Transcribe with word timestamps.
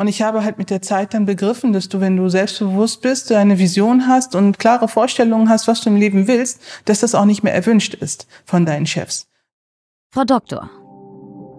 Und 0.00 0.08
ich 0.08 0.22
habe 0.22 0.42
halt 0.44 0.56
mit 0.56 0.70
der 0.70 0.80
Zeit 0.80 1.12
dann 1.12 1.26
begriffen, 1.26 1.74
dass 1.74 1.90
du, 1.90 2.00
wenn 2.00 2.16
du 2.16 2.30
selbstbewusst 2.30 3.02
bist, 3.02 3.28
du 3.28 3.36
eine 3.36 3.58
Vision 3.58 4.06
hast 4.06 4.34
und 4.34 4.58
klare 4.58 4.88
Vorstellungen 4.88 5.50
hast, 5.50 5.68
was 5.68 5.82
du 5.82 5.90
im 5.90 5.96
Leben 5.96 6.26
willst, 6.26 6.62
dass 6.86 7.00
das 7.00 7.14
auch 7.14 7.26
nicht 7.26 7.42
mehr 7.42 7.52
erwünscht 7.52 7.92
ist 7.92 8.26
von 8.46 8.64
deinen 8.64 8.86
Chefs. 8.86 9.28
Frau 10.10 10.24
Doktor, 10.24 10.70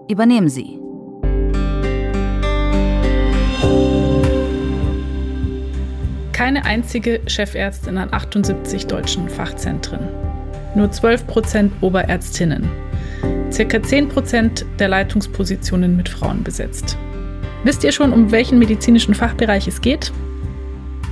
übernehmen 0.10 0.50
Sie. 0.50 0.80
Keine 6.32 6.66
einzige 6.66 7.21
Chefärztin 7.28 8.00
an 8.00 8.12
78 8.12 8.88
deutschen 8.88 9.30
Fachzentren. 9.30 10.10
Nur 10.73 10.92
12 10.92 11.28
Prozent 11.28 11.73
Oberärztinnen. 11.82 12.68
Circa 13.52 13.84
10 13.84 14.10
Prozent 14.10 14.66
der 14.80 14.88
Leitungspositionen 14.88 15.96
mit 15.96 16.10
Frauen 16.10 16.44
besetzt. 16.44 16.98
Wisst 17.64 17.84
ihr 17.84 17.91
schon, 17.91 18.12
um 18.12 18.32
welchen 18.32 18.57
medizinischen 18.57 19.14
Fachbereich 19.14 19.68
es 19.68 19.82
geht? 19.82 20.11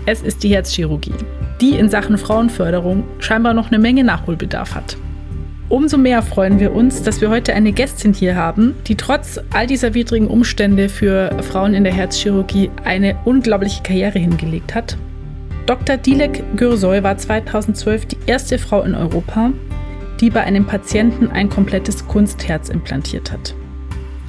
Es 0.08 0.23
ist 0.23 0.41
die 0.41 0.49
Herzchirurgie, 0.49 1.13
die 1.62 1.75
in 1.75 1.89
Sachen 1.89 2.17
Frauenförderung 2.17 3.03
scheinbar 3.20 3.53
noch 3.53 3.67
eine 3.67 3.77
Menge 3.77 4.03
Nachholbedarf 4.03 4.73
hat. 4.73 4.98
Umso 5.70 5.99
mehr 5.99 6.23
freuen 6.23 6.59
wir 6.59 6.73
uns, 6.73 7.03
dass 7.03 7.22
wir 7.22 7.30
heute 7.30 7.53
eine 7.53 7.72
Gästin 7.72 8.13
hier 8.13 8.35
haben, 8.35 8.73
die 8.88 8.95
trotz 8.95 9.39
all 9.53 9.67
dieser 9.67 9.94
widrigen 9.94 10.27
Umstände 10.27 10.89
für 10.89 11.30
Frauen 11.44 11.75
in 11.75 11.84
der 11.84 11.94
Herzchirurgie 11.94 12.72
eine 12.84 13.16
unglaubliche 13.25 13.84
Karriere 13.84 14.17
hingelegt 14.17 14.73
hat. 14.73 14.97
Dr. 15.67 15.97
Dilek 15.97 16.44
Gürsoy 16.55 17.03
war 17.03 17.16
2012 17.16 18.08
die 18.08 18.17
erste 18.25 18.58
Frau 18.58 18.81
in 18.81 18.95
Europa, 18.95 19.52
die 20.20 20.31
bei 20.31 20.41
einem 20.41 20.66
Patienten 20.66 21.27
ein 21.27 21.50
komplettes 21.50 22.08
Kunstherz 22.08 22.70
implantiert 22.70 23.31
hat. 23.31 23.53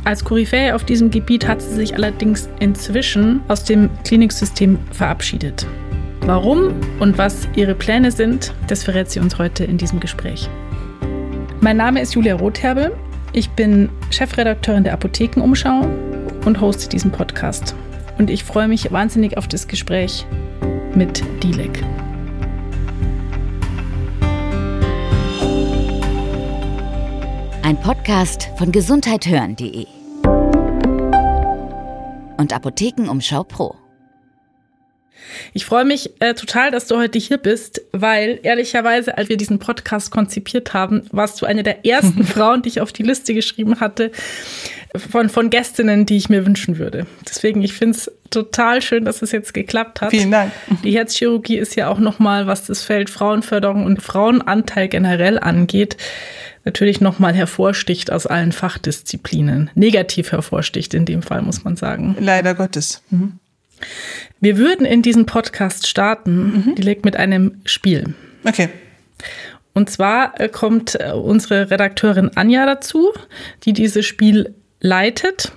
Als 0.05 0.25
Koryphäe 0.25 0.75
auf 0.75 0.85
diesem 0.85 1.11
Gebiet 1.11 1.47
hat 1.47 1.61
sie 1.61 1.75
sich 1.75 1.95
allerdings 1.95 2.49
inzwischen 2.59 3.43
aus 3.49 3.65
dem 3.65 3.91
Kliniksystem 4.05 4.79
verabschiedet. 4.93 5.67
Warum 6.23 6.75
und 7.01 7.19
was 7.19 7.49
ihre 7.55 7.75
Pläne 7.75 8.11
sind, 8.11 8.55
das 8.67 8.83
verrät 8.83 9.11
sie 9.11 9.21
uns 9.21 9.39
heute 9.39 9.65
in 9.65 9.77
diesem 9.77 10.01
Gespräch. 10.01 10.49
Mein 11.61 11.77
Name 11.77 12.01
ist 12.01 12.15
Julia 12.15 12.35
Rotherbel. 12.35 12.93
Ich 13.33 13.51
bin 13.51 13.91
Chefredakteurin 14.11 14.85
der 14.85 14.95
Apothekenumschau 14.95 15.87
und 16.45 16.61
hoste 16.61 16.89
diesen 16.89 17.13
Podcast. 17.13 17.75
Und 18.19 18.31
ich 18.31 18.45
freue 18.45 18.69
mich 18.69 18.91
wahnsinnig 18.91 19.37
auf 19.37 19.49
das 19.49 19.69
Gespräch 19.69 20.27
mit 20.95 21.23
Dilek. 21.43 21.83
Ein 27.71 27.81
Podcast 27.81 28.49
von 28.59 28.73
gesundheithören.de 28.73 29.87
und 32.37 32.53
Apothekenumschau 32.53 33.45
Pro. 33.45 33.77
Ich 35.53 35.67
freue 35.67 35.85
mich 35.85 36.21
äh, 36.21 36.35
total, 36.35 36.73
dass 36.73 36.89
du 36.89 36.97
heute 36.97 37.21
hier 37.21 37.39
bist, 37.39 37.81
weil 37.93 38.41
ehrlicherweise, 38.43 39.17
als 39.17 39.29
wir 39.29 39.37
diesen 39.37 39.61
Podcast 39.61 40.11
konzipiert 40.11 40.75
haben, 40.75 41.03
warst 41.13 41.41
du 41.41 41.47
eine 41.47 41.63
der 41.63 41.87
ersten 41.87 42.25
Frauen, 42.27 42.63
die 42.63 42.71
ich 42.71 42.81
auf 42.81 42.93
die 42.93 43.05
Liste 43.05 43.35
geschrieben 43.35 43.79
hatte, 43.79 44.11
von, 44.97 45.29
von 45.29 45.49
Gästinnen, 45.49 46.07
die 46.07 46.17
ich 46.17 46.29
mir 46.29 46.45
wünschen 46.45 46.79
würde. 46.79 47.07
Deswegen, 47.29 47.63
ich 47.63 47.75
finde 47.75 47.97
es 47.97 48.11
total 48.31 48.83
schön, 48.83 49.05
dass 49.05 49.23
es 49.23 49.31
jetzt 49.31 49.55
geklappt 49.55 50.01
hat. 50.01 50.11
Vielen 50.11 50.33
Dank. 50.33 50.51
Die 50.83 50.91
Herzchirurgie 50.91 51.59
ist 51.59 51.77
ja 51.77 51.89
auch 51.89 52.01
nochmal, 52.01 52.49
was 52.49 52.67
das 52.67 52.83
Feld 52.83 53.11
Frauenförderung 53.11 53.85
und 53.85 54.03
Frauenanteil 54.03 54.89
generell 54.89 55.39
angeht, 55.39 55.97
natürlich 56.65 57.01
nochmal 57.01 57.35
hervorsticht 57.35 58.13
aus 58.13 58.27
allen 58.27 58.53
Fachdisziplinen. 58.53 59.71
Negativ 59.75 60.33
hervorsticht 60.33 60.95
in 60.95 61.05
dem 61.05 61.23
Fall, 61.23 61.43
muss 61.43 61.65
man 61.65 61.77
sagen. 61.77 62.17
Leider 62.19 62.55
Gottes. 62.55 63.03
Mhm. 63.11 63.39
Wir 64.41 64.59
würden 64.59 64.87
in 64.87 65.03
diesen 65.03 65.27
Podcast 65.27 65.87
starten, 65.87 66.65
mhm. 66.67 66.75
direkt 66.75 67.05
mit 67.05 67.17
einem 67.17 67.61
Spiel. 67.65 68.15
Okay. 68.45 68.69
Und 69.73 69.91
zwar 69.91 70.39
äh, 70.41 70.49
kommt 70.49 70.99
äh, 71.01 71.13
unsere 71.13 71.71
Redakteurin 71.71 72.31
Anja 72.35 72.67
dazu, 72.67 73.13
die 73.65 73.73
dieses 73.73 74.05
Spiel 74.05 74.55
leitet. 74.81 75.53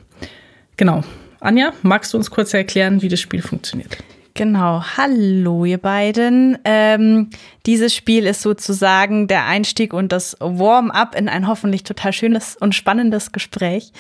Genau. 0.78 1.04
Anja, 1.40 1.74
magst 1.82 2.14
du 2.14 2.18
uns 2.18 2.32
kurz 2.32 2.54
erklären, 2.54 3.02
wie 3.02 3.10
das 3.10 3.20
Spiel 3.20 3.42
funktioniert? 3.42 3.98
Genau, 4.36 4.84
hallo 4.98 5.64
ihr 5.64 5.78
beiden. 5.78 6.58
Ähm, 6.66 7.30
dieses 7.68 7.94
Spiel 7.94 8.26
ist 8.26 8.42
sozusagen 8.42 9.28
der 9.28 9.46
Einstieg 9.46 9.94
und 9.94 10.12
das 10.12 10.36
Warm-up 10.40 11.14
in 11.14 11.30
ein 11.30 11.48
hoffentlich 11.48 11.84
total 11.84 12.14
schönes 12.14 12.56
und 12.56 12.74
spannendes 12.74 13.32
Gespräch, 13.32 13.92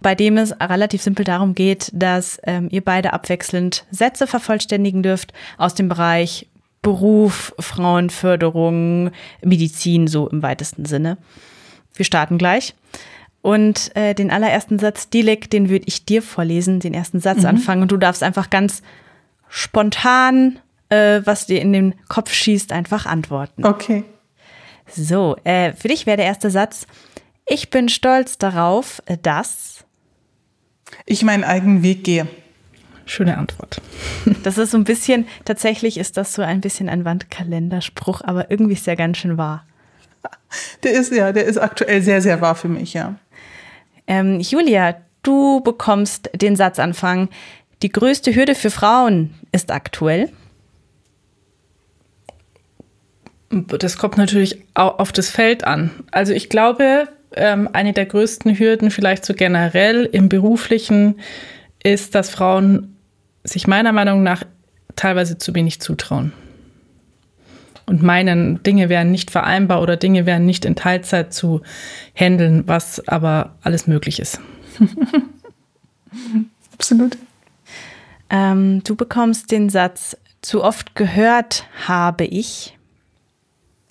bei 0.00 0.14
dem 0.14 0.36
es 0.36 0.52
relativ 0.60 1.02
simpel 1.02 1.24
darum 1.24 1.56
geht, 1.56 1.90
dass 1.92 2.38
ähm, 2.44 2.68
ihr 2.70 2.80
beide 2.84 3.12
abwechselnd 3.12 3.84
Sätze 3.90 4.28
vervollständigen 4.28 5.02
dürft 5.02 5.32
aus 5.58 5.74
dem 5.74 5.88
Bereich 5.88 6.46
Beruf, 6.80 7.52
Frauenförderung, 7.58 9.10
Medizin, 9.42 10.06
so 10.06 10.28
im 10.28 10.42
weitesten 10.42 10.84
Sinne. 10.84 11.18
Wir 11.94 12.04
starten 12.04 12.38
gleich. 12.38 12.76
Und 13.40 13.90
äh, 13.96 14.14
den 14.14 14.30
allerersten 14.30 14.78
Satz, 14.78 15.08
Dilek, 15.08 15.50
den 15.50 15.68
würde 15.68 15.86
ich 15.88 16.04
dir 16.04 16.22
vorlesen, 16.22 16.78
den 16.78 16.94
ersten 16.94 17.18
Satz 17.18 17.40
mhm. 17.40 17.46
anfangen. 17.46 17.82
Und 17.82 17.90
du 17.90 17.96
darfst 17.96 18.22
einfach 18.22 18.48
ganz 18.48 18.82
spontan, 19.54 20.58
äh, 20.88 21.20
was 21.24 21.44
dir 21.44 21.60
in 21.60 21.74
den 21.74 21.94
Kopf 22.08 22.32
schießt, 22.32 22.72
einfach 22.72 23.04
antworten. 23.04 23.66
Okay. 23.66 24.04
So, 24.90 25.36
äh, 25.44 25.74
für 25.74 25.88
dich 25.88 26.06
wäre 26.06 26.16
der 26.16 26.26
erste 26.26 26.50
Satz. 26.50 26.86
Ich 27.46 27.68
bin 27.68 27.90
stolz 27.90 28.38
darauf, 28.38 29.02
dass 29.20 29.84
ich 31.04 31.22
meinen 31.22 31.44
eigenen 31.44 31.82
Weg 31.82 32.02
gehe. 32.02 32.26
Schöne 33.04 33.36
Antwort. 33.36 33.82
Das 34.42 34.56
ist 34.56 34.70
so 34.70 34.78
ein 34.78 34.84
bisschen, 34.84 35.26
tatsächlich 35.44 35.98
ist 35.98 36.16
das 36.16 36.32
so 36.32 36.42
ein 36.42 36.62
bisschen 36.62 36.88
ein 36.88 37.04
Wandkalenderspruch, 37.04 38.22
aber 38.24 38.50
irgendwie 38.50 38.72
ist 38.72 38.86
der 38.86 38.96
ganz 38.96 39.18
schön 39.18 39.36
wahr. 39.36 39.66
Der 40.82 40.92
ist 40.92 41.12
ja, 41.12 41.32
der 41.32 41.44
ist 41.44 41.58
aktuell 41.58 42.00
sehr, 42.00 42.22
sehr 42.22 42.40
wahr 42.40 42.54
für 42.54 42.68
mich, 42.68 42.94
ja. 42.94 43.16
Ähm, 44.06 44.40
Julia, 44.40 44.96
du 45.22 45.60
bekommst 45.60 46.30
den 46.34 46.56
Satzanfang. 46.56 47.28
Die 47.82 47.90
größte 47.90 48.34
Hürde 48.34 48.54
für 48.54 48.70
Frauen 48.70 49.34
ist 49.50 49.72
aktuell? 49.72 50.30
Das 53.50 53.98
kommt 53.98 54.16
natürlich 54.16 54.62
auch 54.74 54.98
auf 55.00 55.12
das 55.12 55.28
Feld 55.28 55.64
an. 55.64 55.90
Also 56.12 56.32
ich 56.32 56.48
glaube, 56.48 57.08
ähm, 57.34 57.68
eine 57.72 57.92
der 57.92 58.06
größten 58.06 58.58
Hürden 58.58 58.90
vielleicht 58.90 59.24
so 59.24 59.34
generell 59.34 60.04
im 60.04 60.28
beruflichen 60.28 61.16
ist, 61.82 62.14
dass 62.14 62.30
Frauen 62.30 62.96
sich 63.42 63.66
meiner 63.66 63.92
Meinung 63.92 64.22
nach 64.22 64.44
teilweise 64.94 65.36
zu 65.36 65.54
wenig 65.54 65.80
zutrauen. 65.80 66.32
Und 67.84 68.00
meinen, 68.00 68.62
Dinge 68.62 68.88
wären 68.88 69.10
nicht 69.10 69.32
vereinbar 69.32 69.82
oder 69.82 69.96
Dinge 69.96 70.24
wären 70.24 70.46
nicht 70.46 70.64
in 70.64 70.76
Teilzeit 70.76 71.34
zu 71.34 71.62
handeln, 72.14 72.62
was 72.66 73.06
aber 73.08 73.56
alles 73.62 73.88
möglich 73.88 74.20
ist. 74.20 74.40
Absolut. 76.74 77.18
Ähm, 78.32 78.82
du 78.82 78.96
bekommst 78.96 79.52
den 79.52 79.68
Satz, 79.68 80.16
zu 80.40 80.64
oft 80.64 80.94
gehört 80.94 81.66
habe 81.86 82.24
ich. 82.24 82.76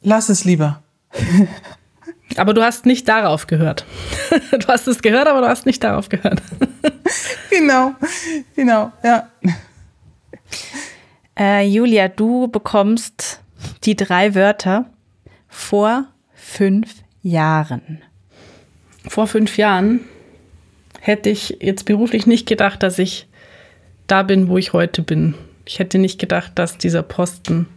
Lass 0.01 0.29
es 0.29 0.43
lieber. 0.43 0.81
aber 2.37 2.53
du 2.55 2.63
hast 2.63 2.85
nicht 2.85 3.07
darauf 3.07 3.47
gehört. 3.47 3.85
Du 4.51 4.67
hast 4.67 4.87
es 4.87 5.01
gehört, 5.01 5.27
aber 5.27 5.41
du 5.41 5.47
hast 5.47 5.65
nicht 5.65 5.83
darauf 5.83 6.07
gehört. 6.07 6.41
genau, 7.49 7.93
genau, 8.55 8.91
ja. 9.03 9.27
Äh, 11.37 11.67
Julia, 11.67 12.07
du 12.07 12.47
bekommst 12.47 13.41
die 13.83 13.95
drei 13.97 14.35
Wörter 14.35 14.85
vor 15.49 16.05
fünf 16.33 17.03
Jahren. 17.21 18.01
Vor 19.07 19.27
fünf 19.27 19.57
Jahren 19.57 20.01
hätte 21.01 21.29
ich 21.29 21.57
jetzt 21.59 21.85
beruflich 21.85 22.25
nicht 22.25 22.47
gedacht, 22.47 22.83
dass 22.83 22.97
ich 22.99 23.27
da 24.11 24.23
bin, 24.23 24.49
wo 24.49 24.57
ich 24.57 24.73
heute 24.73 25.01
bin. 25.01 25.35
Ich 25.65 25.79
hätte 25.79 25.97
nicht 25.97 26.19
gedacht, 26.19 26.51
dass 26.55 26.77
dieser 26.77 27.01
Posten 27.01 27.67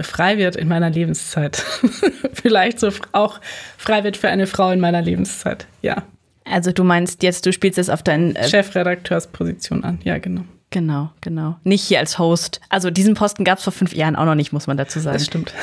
frei 0.00 0.38
wird 0.38 0.56
in 0.56 0.66
meiner 0.66 0.88
Lebenszeit. 0.90 1.56
Vielleicht 2.32 2.80
so 2.80 2.90
auch 3.12 3.40
frei 3.76 4.02
wird 4.02 4.16
für 4.16 4.28
eine 4.28 4.46
Frau 4.46 4.70
in 4.70 4.80
meiner 4.80 5.02
Lebenszeit, 5.02 5.66
ja. 5.82 6.04
Also 6.44 6.72
du 6.72 6.84
meinst 6.84 7.22
jetzt, 7.22 7.46
du 7.46 7.52
spielst 7.52 7.78
es 7.78 7.90
auf 7.90 8.02
deinen 8.02 8.34
äh 8.34 8.48
Chefredakteursposition 8.48 9.84
an, 9.84 10.00
ja, 10.04 10.18
genau. 10.18 10.42
Genau, 10.70 11.10
genau. 11.20 11.56
Nicht 11.62 11.84
hier 11.84 12.00
als 12.00 12.18
Host. 12.18 12.60
Also 12.68 12.90
diesen 12.90 13.14
Posten 13.14 13.44
gab 13.44 13.58
es 13.58 13.64
vor 13.64 13.72
fünf 13.72 13.94
Jahren 13.94 14.16
auch 14.16 14.24
noch 14.24 14.34
nicht, 14.34 14.52
muss 14.52 14.66
man 14.66 14.76
dazu 14.76 14.98
sagen. 14.98 15.18
Das 15.18 15.26
stimmt. 15.26 15.54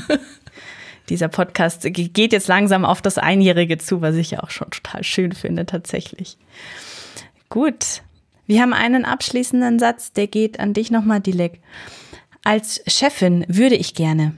Dieser 1.08 1.28
Podcast 1.28 1.82
geht 1.84 2.32
jetzt 2.32 2.48
langsam 2.48 2.84
auf 2.84 3.00
das 3.00 3.16
Einjährige 3.16 3.78
zu, 3.78 4.02
was 4.02 4.16
ich 4.16 4.32
ja 4.32 4.42
auch 4.42 4.50
schon 4.50 4.70
total 4.70 5.04
schön 5.04 5.32
finde, 5.32 5.64
tatsächlich. 5.64 6.36
Gut, 7.48 8.02
wir 8.46 8.62
haben 8.62 8.72
einen 8.72 9.04
abschließenden 9.04 9.78
Satz, 9.78 10.12
der 10.12 10.26
geht 10.26 10.60
an 10.60 10.72
dich 10.72 10.90
nochmal, 10.90 11.20
Dilek. 11.20 11.60
Als 12.44 12.80
Chefin 12.86 13.44
würde 13.48 13.74
ich 13.74 13.94
gerne 13.94 14.34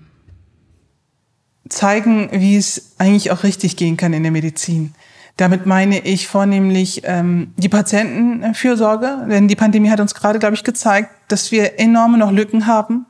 zeigen, 1.69 2.31
wie 2.33 2.57
es 2.57 2.93
eigentlich 2.99 3.31
auch 3.31 3.43
richtig 3.43 3.77
gehen 3.77 3.97
kann 3.97 4.13
in 4.13 4.23
der 4.23 4.33
Medizin. 4.33 4.95
Damit 5.37 5.67
meine 5.67 6.01
ich 6.01 6.27
vornehmlich 6.27 7.03
ähm, 7.05 7.53
die 7.57 7.69
Patientenfürsorge, 7.69 9.27
denn 9.31 9.47
die 9.47 9.55
Pandemie 9.55 9.91
hat 9.91 10.01
uns 10.01 10.15
gerade, 10.15 10.39
glaube 10.39 10.57
ich, 10.57 10.65
gezeigt, 10.65 11.11
dass 11.29 11.53
wir 11.53 11.79
enorme 11.79 12.19
noch 12.19 12.33
Lücken 12.33 12.67
haben. 12.67 13.07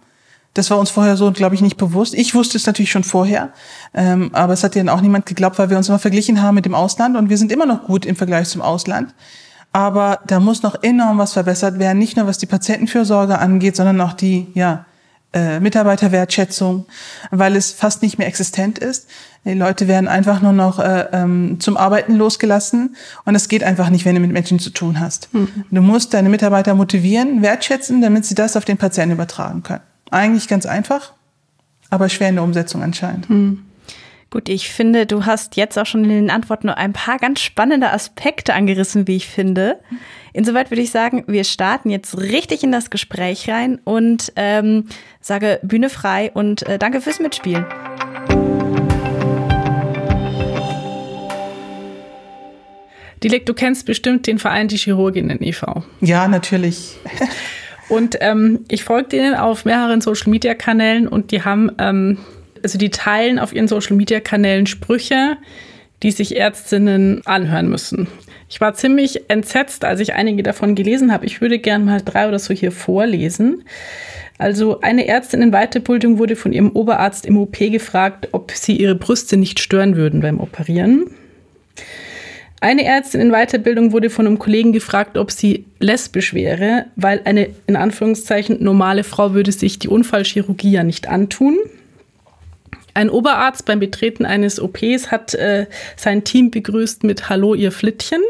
Das 0.53 0.71
war 0.71 0.79
uns 0.79 0.91
vorher 0.91 1.17
so, 1.17 1.31
glaube 1.33 1.55
ich, 1.55 1.63
nicht 1.63 1.77
bewusst. 1.77 2.15
Ich 2.15 2.35
wusste 2.35 2.59
es 2.59 2.67
natürlich 2.67 2.91
schon 2.91 3.05
vorher, 3.05 3.53
ähm, 3.95 4.31
aber 4.35 4.53
es 4.53 4.63
hat 4.63 4.75
ja 4.75 4.93
auch 4.93 5.01
niemand 5.01 5.25
geglaubt, 5.25 5.59
weil 5.59 5.71
wir 5.71 5.79
uns 5.79 5.89
immer 5.89 5.99
verglichen 5.99 6.43
haben 6.43 6.57
mit 6.57 6.67
dem 6.67 6.75
Ausland 6.75 7.17
und 7.17 7.31
wir 7.31 7.39
sind 7.39 7.53
immer 7.53 7.67
noch 7.67 7.85
gut 7.85 8.05
im 8.05 8.17
Vergleich 8.17 8.49
zum 8.49 8.61
Ausland. 8.61 9.15
Aber 9.73 10.21
da 10.27 10.41
muss 10.41 10.63
noch 10.63 10.83
enorm 10.83 11.19
was 11.19 11.35
verbessert 11.35 11.79
werden, 11.79 11.99
nicht 11.99 12.17
nur 12.17 12.27
was 12.27 12.39
die 12.39 12.47
Patientenfürsorge 12.47 13.39
angeht, 13.39 13.77
sondern 13.77 14.01
auch 14.01 14.15
die 14.15 14.49
ja, 14.55 14.87
äh, 15.35 15.61
Mitarbeiterwertschätzung, 15.61 16.87
weil 17.31 17.55
es 17.55 17.73
fast 17.73 18.03
nicht 18.03 18.19
mehr 18.19 18.27
existent 18.27 18.79
ist. 18.79 19.09
Die 19.45 19.53
Leute 19.53 19.87
werden 19.87 20.09
einfach 20.09 20.41
nur 20.41 20.53
noch 20.53 20.79
äh, 20.79 21.07
ähm, 21.13 21.61
zum 21.61 21.77
Arbeiten 21.77 22.15
losgelassen 22.15 22.97
und 23.25 23.35
es 23.35 23.49
geht 23.49 23.63
einfach 23.63 23.91
nicht, 23.91 24.05
wenn 24.05 24.15
du 24.15 24.21
mit 24.21 24.33
Menschen 24.33 24.59
zu 24.59 24.71
tun 24.71 25.01
hast. 25.01 25.33
Mhm. 25.35 25.65
Du 25.71 25.83
musst 25.83 26.15
deine 26.15 26.31
Mitarbeiter 26.31 26.75
motivieren, 26.75 27.43
wertschätzen, 27.43 28.01
damit 28.01 28.25
sie 28.25 28.35
das 28.35 28.57
auf 28.57 28.65
den 28.65 28.79
Patienten 28.79 29.15
übertragen 29.15 29.63
können. 29.63 29.83
Eigentlich 30.11 30.49
ganz 30.49 30.65
einfach, 30.65 31.13
aber 31.91 32.09
schwer 32.09 32.31
in 32.31 32.37
der 32.37 32.45
Umsetzung 32.45 32.83
anscheinend. 32.83 33.29
Mhm. 33.29 33.65
Gut, 34.31 34.51
ich 34.51 34.69
finde, 34.69 35.07
du 35.07 35.25
hast 35.25 35.57
jetzt 35.57 35.79
auch 35.79 35.87
schon 35.87 36.05
in 36.05 36.11
den 36.11 36.31
Antworten 36.31 36.67
nur 36.67 36.77
ein 36.77 36.93
paar 36.93 37.17
ganz 37.17 37.41
spannende 37.41 37.91
Aspekte 37.91 38.53
angerissen, 38.53 39.09
wie 39.09 39.17
ich 39.17 39.27
finde. 39.27 39.81
Insoweit 40.35 40.71
würde 40.71 40.83
ich 40.83 40.91
sagen, 40.91 41.25
wir 41.27 41.45
starten 41.45 41.89
jetzt 41.89 42.19
richtig 42.19 42.63
in 42.63 42.71
das 42.71 42.91
Gespräch 42.91 43.49
rein 43.49 43.81
und 43.85 44.31
ähm, 44.37 44.85
sage 45.23 45.61
Bühne 45.63 45.89
frei 45.89 46.31
und 46.35 46.63
äh, 46.69 46.79
danke 46.79 47.01
fürs 47.01 47.21
Mitspielen. 47.21 47.65
Dilek, 53.25 53.47
du 53.47 53.55
kennst 53.55 53.87
bestimmt 53.87 54.27
den 54.27 54.39
Verein 54.39 54.69
Die 54.69 54.77
Chirurginnen 54.77 55.43
e.V. 55.43 55.85
Ja, 56.03 56.29
natürlich. 56.29 56.99
und 57.89 58.19
ähm, 58.21 58.67
ich 58.69 58.85
folge 58.85 59.09
denen 59.09 59.35
auf 59.35 59.65
mehreren 59.65 60.03
Social-Media-Kanälen 60.03 61.09
und 61.09 61.31
die 61.31 61.45
haben 61.45 61.73
ähm, 61.79 62.19
also 62.69 62.77
die 62.77 62.91
teilen 62.91 63.39
auf 63.39 63.55
ihren 63.55 63.67
Social-Media-Kanälen 63.67 64.67
Sprüche, 64.67 65.39
die 66.03 66.11
sich 66.11 66.37
Ärztinnen 66.37 67.23
anhören 67.25 67.71
müssen. 67.71 68.09
Ich 68.51 68.61
war 68.61 68.75
ziemlich 68.75 69.31
entsetzt, 69.31 69.87
als 69.87 70.01
ich 70.01 70.13
einige 70.13 70.43
davon 70.43 70.75
gelesen 70.75 71.11
habe. 71.11 71.25
Ich 71.25 71.41
würde 71.41 71.59
gerne 71.59 71.87
mal 71.87 72.03
drei 72.05 72.29
oder 72.29 72.39
so 72.39 72.53
hier 72.53 72.71
vorlesen. 72.71 73.65
Also 74.37 74.83
eine 74.83 75.09
Ärztin 75.09 75.41
in 75.41 75.51
Weiterbildung 75.51 76.19
wurde 76.19 76.37
von 76.37 76.53
ihrem 76.53 76.69
Oberarzt 76.73 77.25
im 77.25 77.39
OP 77.39 77.57
gefragt, 77.57 78.29
ob 78.33 78.51
sie 78.51 78.77
ihre 78.77 78.95
Brüste 78.95 79.39
nicht 79.39 79.61
stören 79.61 79.97
würden 79.97 80.21
beim 80.21 80.39
Operieren. 80.39 81.07
Eine 82.61 82.85
Ärztin 82.85 83.23
in 83.23 83.31
Weiterbildung 83.31 83.93
wurde 83.93 84.11
von 84.11 84.27
einem 84.27 84.39
Kollegen 84.39 84.75
gefragt, 84.75 85.17
ob 85.17 85.31
sie 85.31 85.65
lesbisch 85.81 86.35
wäre, 86.35 86.85
weil 86.97 87.23
eine 87.25 87.49
in 87.67 87.77
Anführungszeichen 87.77 88.63
normale 88.63 89.05
Frau 89.05 89.33
würde 89.33 89.53
sich 89.53 89.79
die 89.79 89.89
Unfallchirurgie 89.89 90.73
ja 90.73 90.85
nicht 90.85 91.09
antun. 91.09 91.57
Ein 92.99 93.11
Oberarzt 93.11 93.65
beim 93.65 93.79
Betreten 93.79 94.27
eines 94.27 94.59
OPs 94.59 95.13
hat 95.13 95.33
äh, 95.35 95.67
sein 95.95 96.25
Team 96.25 96.51
begrüßt 96.51 97.05
mit 97.05 97.29
Hallo, 97.29 97.55
ihr 97.55 97.71
Flittchen. 97.71 98.21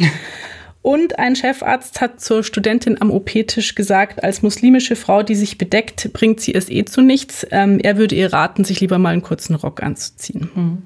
Und 0.82 1.20
ein 1.20 1.36
Chefarzt 1.36 2.00
hat 2.00 2.20
zur 2.20 2.42
Studentin 2.42 3.00
am 3.00 3.12
OP-Tisch 3.12 3.76
gesagt, 3.76 4.24
als 4.24 4.42
muslimische 4.42 4.96
Frau, 4.96 5.22
die 5.22 5.36
sich 5.36 5.58
bedeckt, 5.58 6.12
bringt 6.12 6.40
sie 6.40 6.52
es 6.52 6.68
eh 6.68 6.84
zu 6.84 7.02
nichts. 7.02 7.46
Ähm, 7.52 7.78
er 7.78 7.98
würde 7.98 8.16
ihr 8.16 8.32
raten, 8.32 8.64
sich 8.64 8.80
lieber 8.80 8.98
mal 8.98 9.10
einen 9.10 9.22
kurzen 9.22 9.54
Rock 9.54 9.80
anzuziehen. 9.80 10.50
Mhm. 10.56 10.78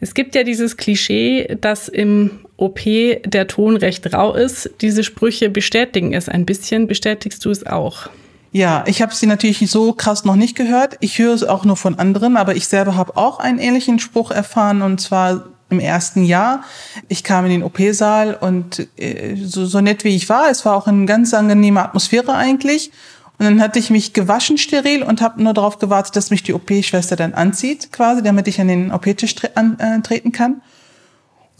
Es 0.00 0.14
gibt 0.14 0.34
ja 0.34 0.42
dieses 0.42 0.78
Klischee, 0.78 1.58
dass 1.60 1.88
im 1.88 2.38
OP 2.56 2.80
der 3.26 3.48
Ton 3.48 3.76
recht 3.76 4.14
rau 4.14 4.32
ist. 4.32 4.70
Diese 4.80 5.04
Sprüche 5.04 5.50
bestätigen 5.50 6.14
es 6.14 6.30
ein 6.30 6.46
bisschen. 6.46 6.86
Bestätigst 6.86 7.44
du 7.44 7.50
es 7.50 7.66
auch? 7.66 8.08
Ja, 8.52 8.82
ich 8.86 9.00
habe 9.00 9.14
sie 9.14 9.26
natürlich 9.26 9.70
so 9.70 9.92
krass 9.92 10.24
noch 10.24 10.34
nicht 10.34 10.56
gehört. 10.56 10.96
Ich 11.00 11.18
höre 11.18 11.34
es 11.34 11.44
auch 11.44 11.64
nur 11.64 11.76
von 11.76 11.98
anderen, 11.98 12.36
aber 12.36 12.56
ich 12.56 12.66
selber 12.66 12.96
habe 12.96 13.16
auch 13.16 13.38
einen 13.38 13.58
ähnlichen 13.58 14.00
Spruch 14.00 14.32
erfahren 14.32 14.82
und 14.82 15.00
zwar 15.00 15.44
im 15.70 15.78
ersten 15.78 16.24
Jahr. 16.24 16.64
Ich 17.08 17.22
kam 17.22 17.44
in 17.44 17.52
den 17.52 17.62
OP-Saal 17.62 18.34
und 18.34 18.88
äh, 18.96 19.36
so, 19.36 19.66
so 19.66 19.80
nett 19.80 20.02
wie 20.02 20.16
ich 20.16 20.28
war, 20.28 20.50
es 20.50 20.64
war 20.64 20.74
auch 20.74 20.88
eine 20.88 21.06
ganz 21.06 21.32
angenehme 21.32 21.80
Atmosphäre 21.80 22.34
eigentlich. 22.34 22.90
Und 23.38 23.46
dann 23.46 23.62
hatte 23.62 23.78
ich 23.78 23.88
mich 23.88 24.12
gewaschen 24.12 24.58
steril 24.58 25.02
und 25.02 25.22
habe 25.22 25.42
nur 25.42 25.54
darauf 25.54 25.78
gewartet, 25.78 26.14
dass 26.14 26.30
mich 26.30 26.42
die 26.42 26.52
OP-Schwester 26.52 27.16
dann 27.16 27.32
anzieht, 27.32 27.90
quasi, 27.90 28.22
damit 28.22 28.48
ich 28.48 28.60
an 28.60 28.68
den 28.68 28.92
OP-Tisch 28.92 29.34
tre 29.34 29.50
äh, 29.54 30.00
treten 30.02 30.32
kann. 30.32 30.60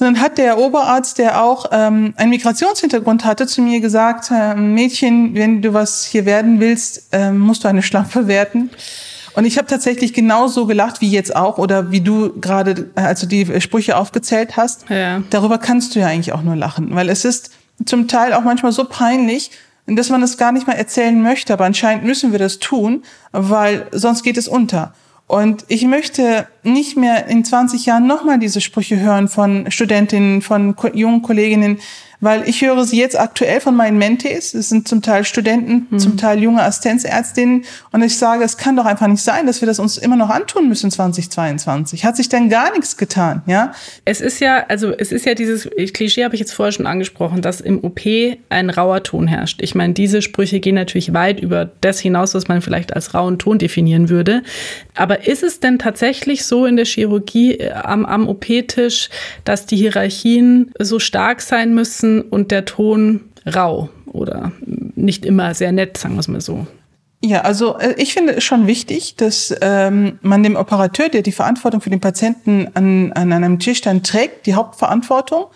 Und 0.01 0.07
dann 0.07 0.21
hat 0.21 0.39
der 0.39 0.59
Oberarzt, 0.59 1.19
der 1.19 1.43
auch 1.43 1.67
ähm, 1.73 2.15
einen 2.17 2.31
Migrationshintergrund 2.31 3.27
hatte, 3.27 3.47
zu 3.47 3.61
mir 3.61 3.81
gesagt, 3.81 4.31
äh, 4.31 4.55
Mädchen, 4.55 5.35
wenn 5.35 5.61
du 5.61 5.75
was 5.75 6.07
hier 6.07 6.25
werden 6.25 6.59
willst, 6.59 7.13
äh, 7.13 7.31
musst 7.31 7.65
du 7.65 7.69
eine 7.69 7.83
Schlampe 7.83 8.27
werden. 8.27 8.71
Und 9.35 9.45
ich 9.45 9.59
habe 9.59 9.69
tatsächlich 9.69 10.15
genauso 10.15 10.67
gelacht 10.67 11.03
wie 11.03 11.11
jetzt 11.11 11.37
auch 11.37 11.59
oder 11.59 11.91
wie 11.91 12.01
du 12.01 12.33
gerade, 12.41 12.91
äh, 12.97 13.03
als 13.03 13.21
du 13.21 13.27
die 13.27 13.61
Sprüche 13.61 13.97
aufgezählt 13.99 14.57
hast. 14.57 14.89
Ja. 14.89 15.23
Darüber 15.29 15.59
kannst 15.59 15.95
du 15.95 16.01
ja 16.01 16.07
eigentlich 16.07 16.33
auch 16.33 16.43
nur 16.43 16.57
lachen, 16.57 16.95
weil 16.95 17.11
es 17.11 17.27
ist 17.27 17.51
zum 17.85 18.09
Teil 18.09 18.33
auch 18.33 18.43
manchmal 18.43 18.73
so 18.73 18.85
peinlich, 18.85 19.51
dass 19.87 20.09
man 20.09 20.23
es 20.23 20.39
gar 20.39 20.53
nicht 20.53 20.67
mal 20.67 20.75
erzählen 20.75 21.21
möchte. 21.21 21.53
Aber 21.53 21.67
anscheinend 21.67 22.05
müssen 22.05 22.33
wir 22.33 22.39
das 22.39 22.59
tun, 22.59 23.03
weil 23.33 23.87
sonst 23.93 24.23
geht 24.23 24.39
es 24.39 24.49
unter. 24.49 24.95
Und 25.31 25.65
ich 25.69 25.87
möchte 25.87 26.49
nicht 26.65 26.97
mehr 26.97 27.29
in 27.29 27.45
20 27.45 27.87
Jahren 27.87 28.05
nochmal 28.09 28.41
diese 28.41 28.61
Sprüche 28.61 28.99
hören 28.99 29.29
von 29.29 29.71
Studentinnen, 29.71 30.43
von 30.43 30.75
jungen 30.93 31.23
Kolleginnen, 31.23 31.79
weil 32.21 32.49
ich 32.49 32.63
höre 32.63 32.85
sie 32.85 32.99
jetzt 32.99 33.19
aktuell 33.19 33.61
von 33.61 33.75
meinen 33.75 33.99
Mentees. 33.99 34.55
Es 34.55 34.69
sind 34.69 34.87
zum 34.87 35.03
Teil 35.03 35.25
Studenten, 35.25 35.87
mhm. 35.91 35.99
zum 35.99 36.17
Teil 36.17 36.43
junge 36.43 36.63
Assistenzärztinnen. 36.63 37.65
Und 37.93 38.03
ich 38.03 38.17
sage, 38.17 38.45
es 38.45 38.57
kann 38.57 38.77
doch 38.77 38.85
einfach 38.85 39.07
nicht 39.07 39.23
sein, 39.23 39.47
dass 39.47 39.61
wir 39.63 39.67
das 39.67 39.79
uns 39.79 39.99
immer 39.99 40.17
noch 40.17 40.31
antun 40.31 40.69
müssen 40.69 40.91
2022. 40.91 42.05
Hat 42.05 42.17
sich 42.17 42.29
denn 42.29 42.49
gar 42.49 42.73
nichts 42.73 42.97
getan, 42.97 43.43
ja? 43.47 43.73
Es 44.05 44.21
ist 44.21 44.41
ja, 44.41 44.65
also 44.69 44.93
es 44.97 45.13
ist 45.13 45.25
ja 45.25 45.35
dieses 45.35 45.69
Klischee, 45.93 46.25
habe 46.25 46.35
ich 46.35 46.41
jetzt 46.41 46.53
vorher 46.53 46.73
schon 46.73 46.87
angesprochen, 46.87 47.43
dass 47.43 47.61
im 47.61 47.83
OP 47.83 48.01
ein 48.49 48.71
rauer 48.71 49.03
Ton 49.03 49.27
herrscht. 49.27 49.61
Ich 49.63 49.75
meine, 49.75 49.95
diese 49.95 50.23
Sprüche 50.23 50.61
gehen 50.61 50.75
natürlich 50.75 51.13
weit 51.15 51.41
über 51.41 51.71
das 51.81 52.01
hinaus, 52.01 52.35
was 52.35 52.49
man 52.49 52.63
vielleicht 52.63 52.95
als 52.95 53.15
rauen 53.15 53.39
Ton 53.39 53.59
definieren 53.59 54.09
würde. 54.09 54.43
Aber 54.95 55.27
ist 55.27 55.43
es 55.43 55.61
denn 55.61 55.79
tatsächlich 55.79 56.45
so 56.45 56.67
in 56.67 56.77
der 56.77 56.85
Chirurgie 56.85 57.55
äh, 57.55 57.73
am, 57.73 58.05
am 58.05 58.29
OP-Tisch, 58.29 59.09
dass 59.45 59.67
die 59.67 59.77
Hierarchien 59.77 60.71
so 60.79 60.99
stark 60.99 61.41
sein 61.41 61.75
müssen, 61.75 62.10
Herzen 62.11 62.23
und 62.23 62.51
der 62.51 62.65
Ton 62.65 63.21
rau 63.47 63.89
oder 64.07 64.53
nicht 64.95 65.25
immer 65.25 65.55
sehr 65.55 65.73
nett, 65.73 65.97
sagen 65.97 66.15
wir 66.15 66.21
es 66.21 66.29
mal 66.29 66.41
so. 66.41 66.67
Ja, 67.23 67.43
also 67.43 67.77
äh, 67.79 67.95
ich 67.99 68.15
finde 68.15 68.35
es 68.37 68.45
schon 68.45 68.67
wichtig, 68.67 69.17
dass 69.17 69.55
ähm, 69.61 70.19
man 70.23 70.43
dem 70.43 70.57
Operateur, 70.57 71.09
der 71.09 71.23
die 71.23 71.33
Verantwortung 71.33 71.81
für 71.81 71.91
den 71.91 72.01
Patienten 72.01 72.69
an, 72.75 73.13
an 73.13 73.33
einem 73.33 73.59
Tisch 73.59 73.83
dann 73.83 74.03
trägt, 74.03 74.47
die 74.47 74.55
Hauptverantwortung, 74.55 75.47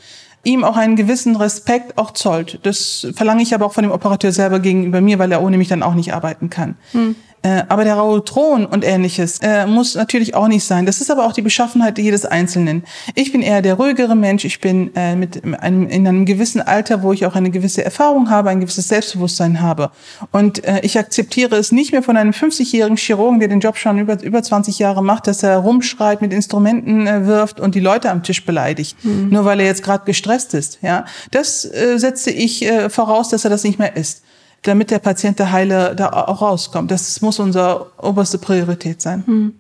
ihm 0.45 0.63
auch 0.63 0.77
einen 0.77 0.95
gewissen 0.95 1.37
Respekt 1.37 1.97
auch 1.97 2.11
zollt. 2.11 2.61
Das 2.65 3.07
verlange 3.15 3.43
ich 3.43 3.55
aber 3.55 3.65
auch 3.65 3.73
von 3.73 3.83
dem 3.83 3.93
Operateur 3.93 4.31
selber 4.31 4.61
gegenüber 4.61 5.01
mir, 5.01 5.19
weil 5.19 5.33
er 5.33 5.43
ohne 5.43 5.57
mich 5.57 5.69
dann 5.69 5.83
auch 5.83 5.95
nicht 5.95 6.13
arbeiten 6.13 6.51
kann. 6.51 6.77
Hm. 6.93 7.17
Äh, 7.45 7.65
aber 7.69 7.85
der 7.85 7.97
raue 7.97 8.25
Thron 8.25 8.65
und 8.65 8.85
ähnliches 8.85 9.39
äh, 9.43 9.67
muss 9.67 9.95
natürlich 9.95 10.35
auch 10.35 10.49
nicht 10.49 10.65
sein. 10.65 10.87
Das 10.87 11.03
ist 11.03 11.11
aber 11.11 11.27
auch 11.27 11.33
die 11.35 11.43
Beschaffenheit 11.43 11.99
jedes 11.99 12.25
Einzelnen. 12.25 12.85
Ich 13.15 13.33
bin 13.33 13.43
eher 13.43 13.61
der 13.61 13.75
ruhigere 13.75 14.17
Mensch. 14.17 14.47
Ich 14.47 14.61
bin 14.61 14.97
äh, 14.97 15.15
mit 15.15 15.45
einem, 15.45 15.87
in 15.87 16.09
einem 16.09 16.25
gewissen 16.25 16.63
Alter, 16.63 17.03
wo 17.03 17.13
ich 17.13 17.27
auch 17.27 17.35
eine 17.35 17.51
gewisse 17.51 17.85
Erfahrung 17.85 18.31
habe, 18.31 18.49
ein 18.49 18.61
gewisses 18.61 18.89
Selbstbewusstsein 18.89 19.61
habe. 19.61 19.91
Und 20.33 20.65
äh, 20.65 20.81
ich 20.83 20.99
akzeptiere 20.99 21.57
es 21.57 21.71
nicht 21.71 21.93
mehr 21.93 22.03
von 22.03 22.17
einem 22.17 22.31
50-jährigen 22.31 22.97
Chirurgen, 22.97 23.41
der 23.41 23.49
den 23.49 23.61
Job 23.61 23.77
schon 23.77 23.99
über, 23.99 24.23
über 24.23 24.43
20 24.43 24.79
Jahre 24.79 25.05
macht, 25.05 25.27
dass 25.27 25.43
er 25.43 25.59
rumschreit, 25.59 26.23
mit 26.23 26.33
Instrumenten 26.33 27.07
äh, 27.07 27.27
wirft 27.27 27.61
und 27.61 27.75
die 27.75 27.81
Leute 27.81 28.11
am 28.11 28.23
Tisch 28.23 28.47
beleidigt, 28.47 28.97
mhm. 29.05 29.29
nur 29.29 29.45
weil 29.45 29.61
er 29.61 29.67
jetzt 29.67 29.83
gerade 29.83 30.07
gestresst 30.07 30.55
ist. 30.55 30.79
Ja, 30.81 31.05
das 31.31 31.63
setze 31.63 32.31
ich 32.31 32.67
voraus, 32.89 33.29
dass 33.29 33.45
er 33.45 33.51
das 33.51 33.65
nicht 33.65 33.79
mehr 33.79 33.97
ist 33.97 34.24
damit 34.65 34.91
der 34.91 34.99
Patient 34.99 35.39
der 35.39 35.53
Heile 35.53 35.95
da 35.95 36.11
auch 36.11 36.43
rauskommt. 36.43 36.91
Das 36.91 37.21
muss 37.21 37.39
unsere 37.39 37.87
oberste 38.03 38.39
Priorität 38.39 39.01
sein. 39.01 39.23
Hm. 39.27 39.55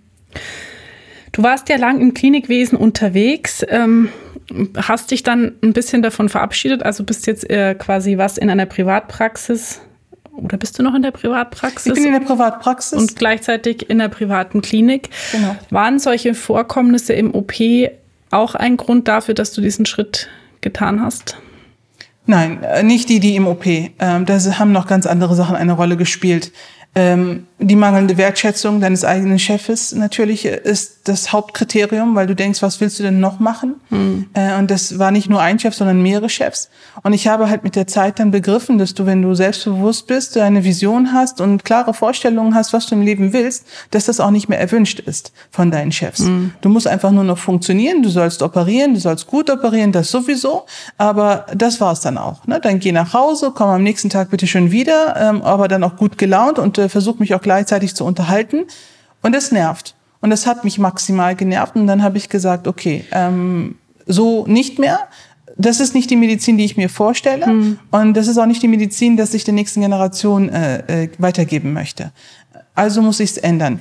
Du 1.32 1.42
warst 1.42 1.68
ja 1.68 1.76
lang 1.76 2.00
im 2.00 2.14
Klinikwesen 2.14 2.76
unterwegs. 2.76 3.64
Ähm, 3.68 4.08
hast 4.76 5.10
dich 5.10 5.22
dann 5.22 5.52
ein 5.62 5.72
bisschen 5.72 6.02
davon 6.02 6.28
verabschiedet? 6.28 6.82
Also 6.82 7.04
bist 7.04 7.26
jetzt 7.26 7.48
äh, 7.50 7.74
quasi 7.74 8.18
was 8.18 8.38
in 8.38 8.50
einer 8.50 8.66
Privatpraxis? 8.66 9.80
Oder 10.32 10.56
bist 10.56 10.78
du 10.78 10.82
noch 10.82 10.94
in 10.94 11.02
der 11.02 11.10
Privatpraxis? 11.10 11.86
Ich 11.86 11.94
bin 11.94 12.06
in 12.06 12.12
der 12.12 12.26
Privatpraxis. 12.26 12.98
Und 12.98 13.16
gleichzeitig 13.16 13.88
in 13.88 13.98
der 13.98 14.08
privaten 14.08 14.62
Klinik. 14.62 15.10
Genau. 15.32 15.54
Waren 15.70 15.98
solche 15.98 16.34
Vorkommnisse 16.34 17.12
im 17.12 17.34
OP 17.34 17.52
auch 18.30 18.54
ein 18.54 18.76
Grund 18.76 19.06
dafür, 19.06 19.34
dass 19.34 19.52
du 19.52 19.60
diesen 19.60 19.86
Schritt 19.86 20.28
getan 20.60 21.00
hast? 21.00 21.36
Nein, 22.26 22.62
äh, 22.62 22.82
nicht 22.82 23.08
die, 23.08 23.20
die 23.20 23.36
im 23.36 23.46
OP. 23.46 23.66
Ähm, 23.66 24.26
da 24.26 24.38
haben 24.58 24.72
noch 24.72 24.86
ganz 24.86 25.06
andere 25.06 25.34
Sachen 25.34 25.56
eine 25.56 25.72
Rolle 25.72 25.96
gespielt. 25.96 26.52
Ähm, 26.94 27.46
die 27.66 27.76
mangelnde 27.76 28.16
Wertschätzung 28.16 28.80
deines 28.80 29.04
eigenen 29.04 29.38
Chefes 29.38 29.92
natürlich 29.92 30.44
ist 30.44 30.94
das 31.04 31.32
Hauptkriterium, 31.32 32.14
weil 32.14 32.26
du 32.26 32.34
denkst, 32.34 32.62
was 32.62 32.80
willst 32.80 32.98
du 32.98 33.02
denn 33.02 33.20
noch 33.20 33.38
machen? 33.38 33.74
Mhm. 33.90 34.26
Und 34.58 34.70
das 34.70 34.98
war 34.98 35.10
nicht 35.10 35.28
nur 35.28 35.40
ein 35.40 35.58
Chef, 35.58 35.74
sondern 35.74 36.02
mehrere 36.02 36.28
Chefs. 36.28 36.70
Und 37.02 37.12
ich 37.12 37.28
habe 37.28 37.50
halt 37.50 37.62
mit 37.62 37.76
der 37.76 37.86
Zeit 37.86 38.18
dann 38.18 38.30
begriffen, 38.30 38.78
dass 38.78 38.94
du, 38.94 39.04
wenn 39.04 39.20
du 39.20 39.34
selbstbewusst 39.34 40.06
bist, 40.06 40.34
du 40.36 40.42
eine 40.42 40.64
Vision 40.64 41.12
hast 41.12 41.40
und 41.40 41.64
klare 41.64 41.92
Vorstellungen 41.92 42.54
hast, 42.54 42.72
was 42.72 42.86
du 42.86 42.94
im 42.94 43.02
Leben 43.02 43.32
willst, 43.32 43.66
dass 43.90 44.06
das 44.06 44.20
auch 44.20 44.30
nicht 44.30 44.48
mehr 44.48 44.58
erwünscht 44.58 45.00
ist 45.00 45.32
von 45.50 45.70
deinen 45.70 45.92
Chefs. 45.92 46.20
Mhm. 46.20 46.52
Du 46.62 46.68
musst 46.70 46.86
einfach 46.86 47.10
nur 47.10 47.24
noch 47.24 47.38
funktionieren, 47.38 48.02
du 48.02 48.08
sollst 48.08 48.42
operieren, 48.42 48.94
du 48.94 49.00
sollst 49.00 49.26
gut 49.26 49.50
operieren, 49.50 49.92
das 49.92 50.10
sowieso, 50.10 50.64
aber 50.96 51.46
das 51.54 51.80
war's 51.80 52.00
dann 52.00 52.16
auch. 52.16 52.46
Ne? 52.46 52.60
Dann 52.60 52.78
geh 52.78 52.92
nach 52.92 53.12
Hause, 53.12 53.52
komm 53.54 53.68
am 53.68 53.82
nächsten 53.82 54.08
Tag 54.08 54.30
bitte 54.30 54.46
schön 54.46 54.70
wieder, 54.70 55.16
ähm, 55.18 55.42
aber 55.42 55.68
dann 55.68 55.84
auch 55.84 55.96
gut 55.96 56.16
gelaunt 56.16 56.58
und 56.58 56.78
äh, 56.78 56.88
versuch 56.88 57.18
mich 57.18 57.34
auch 57.34 57.42
gleichzeitig 57.54 57.94
zu 57.94 58.04
unterhalten. 58.04 58.64
Und 59.22 59.34
das 59.34 59.52
nervt. 59.52 59.94
Und 60.20 60.30
das 60.30 60.46
hat 60.46 60.64
mich 60.64 60.78
maximal 60.78 61.36
genervt. 61.36 61.76
Und 61.76 61.86
dann 61.86 62.02
habe 62.02 62.18
ich 62.18 62.28
gesagt, 62.28 62.66
okay, 62.66 63.04
ähm, 63.12 63.76
so 64.06 64.46
nicht 64.46 64.78
mehr. 64.78 64.98
Das 65.56 65.78
ist 65.78 65.94
nicht 65.94 66.10
die 66.10 66.16
Medizin, 66.16 66.58
die 66.58 66.64
ich 66.64 66.76
mir 66.76 66.88
vorstelle. 66.88 67.46
Mhm. 67.46 67.78
Und 67.92 68.14
das 68.14 68.26
ist 68.26 68.38
auch 68.38 68.46
nicht 68.46 68.62
die 68.62 68.68
Medizin, 68.68 69.16
dass 69.16 69.34
ich 69.34 69.44
der 69.44 69.54
nächsten 69.54 69.82
Generation 69.82 70.48
äh, 70.48 71.04
äh, 71.04 71.08
weitergeben 71.18 71.72
möchte. 71.72 72.10
Also 72.74 73.02
muss 73.02 73.20
ich 73.20 73.30
es 73.30 73.38
ändern. 73.38 73.80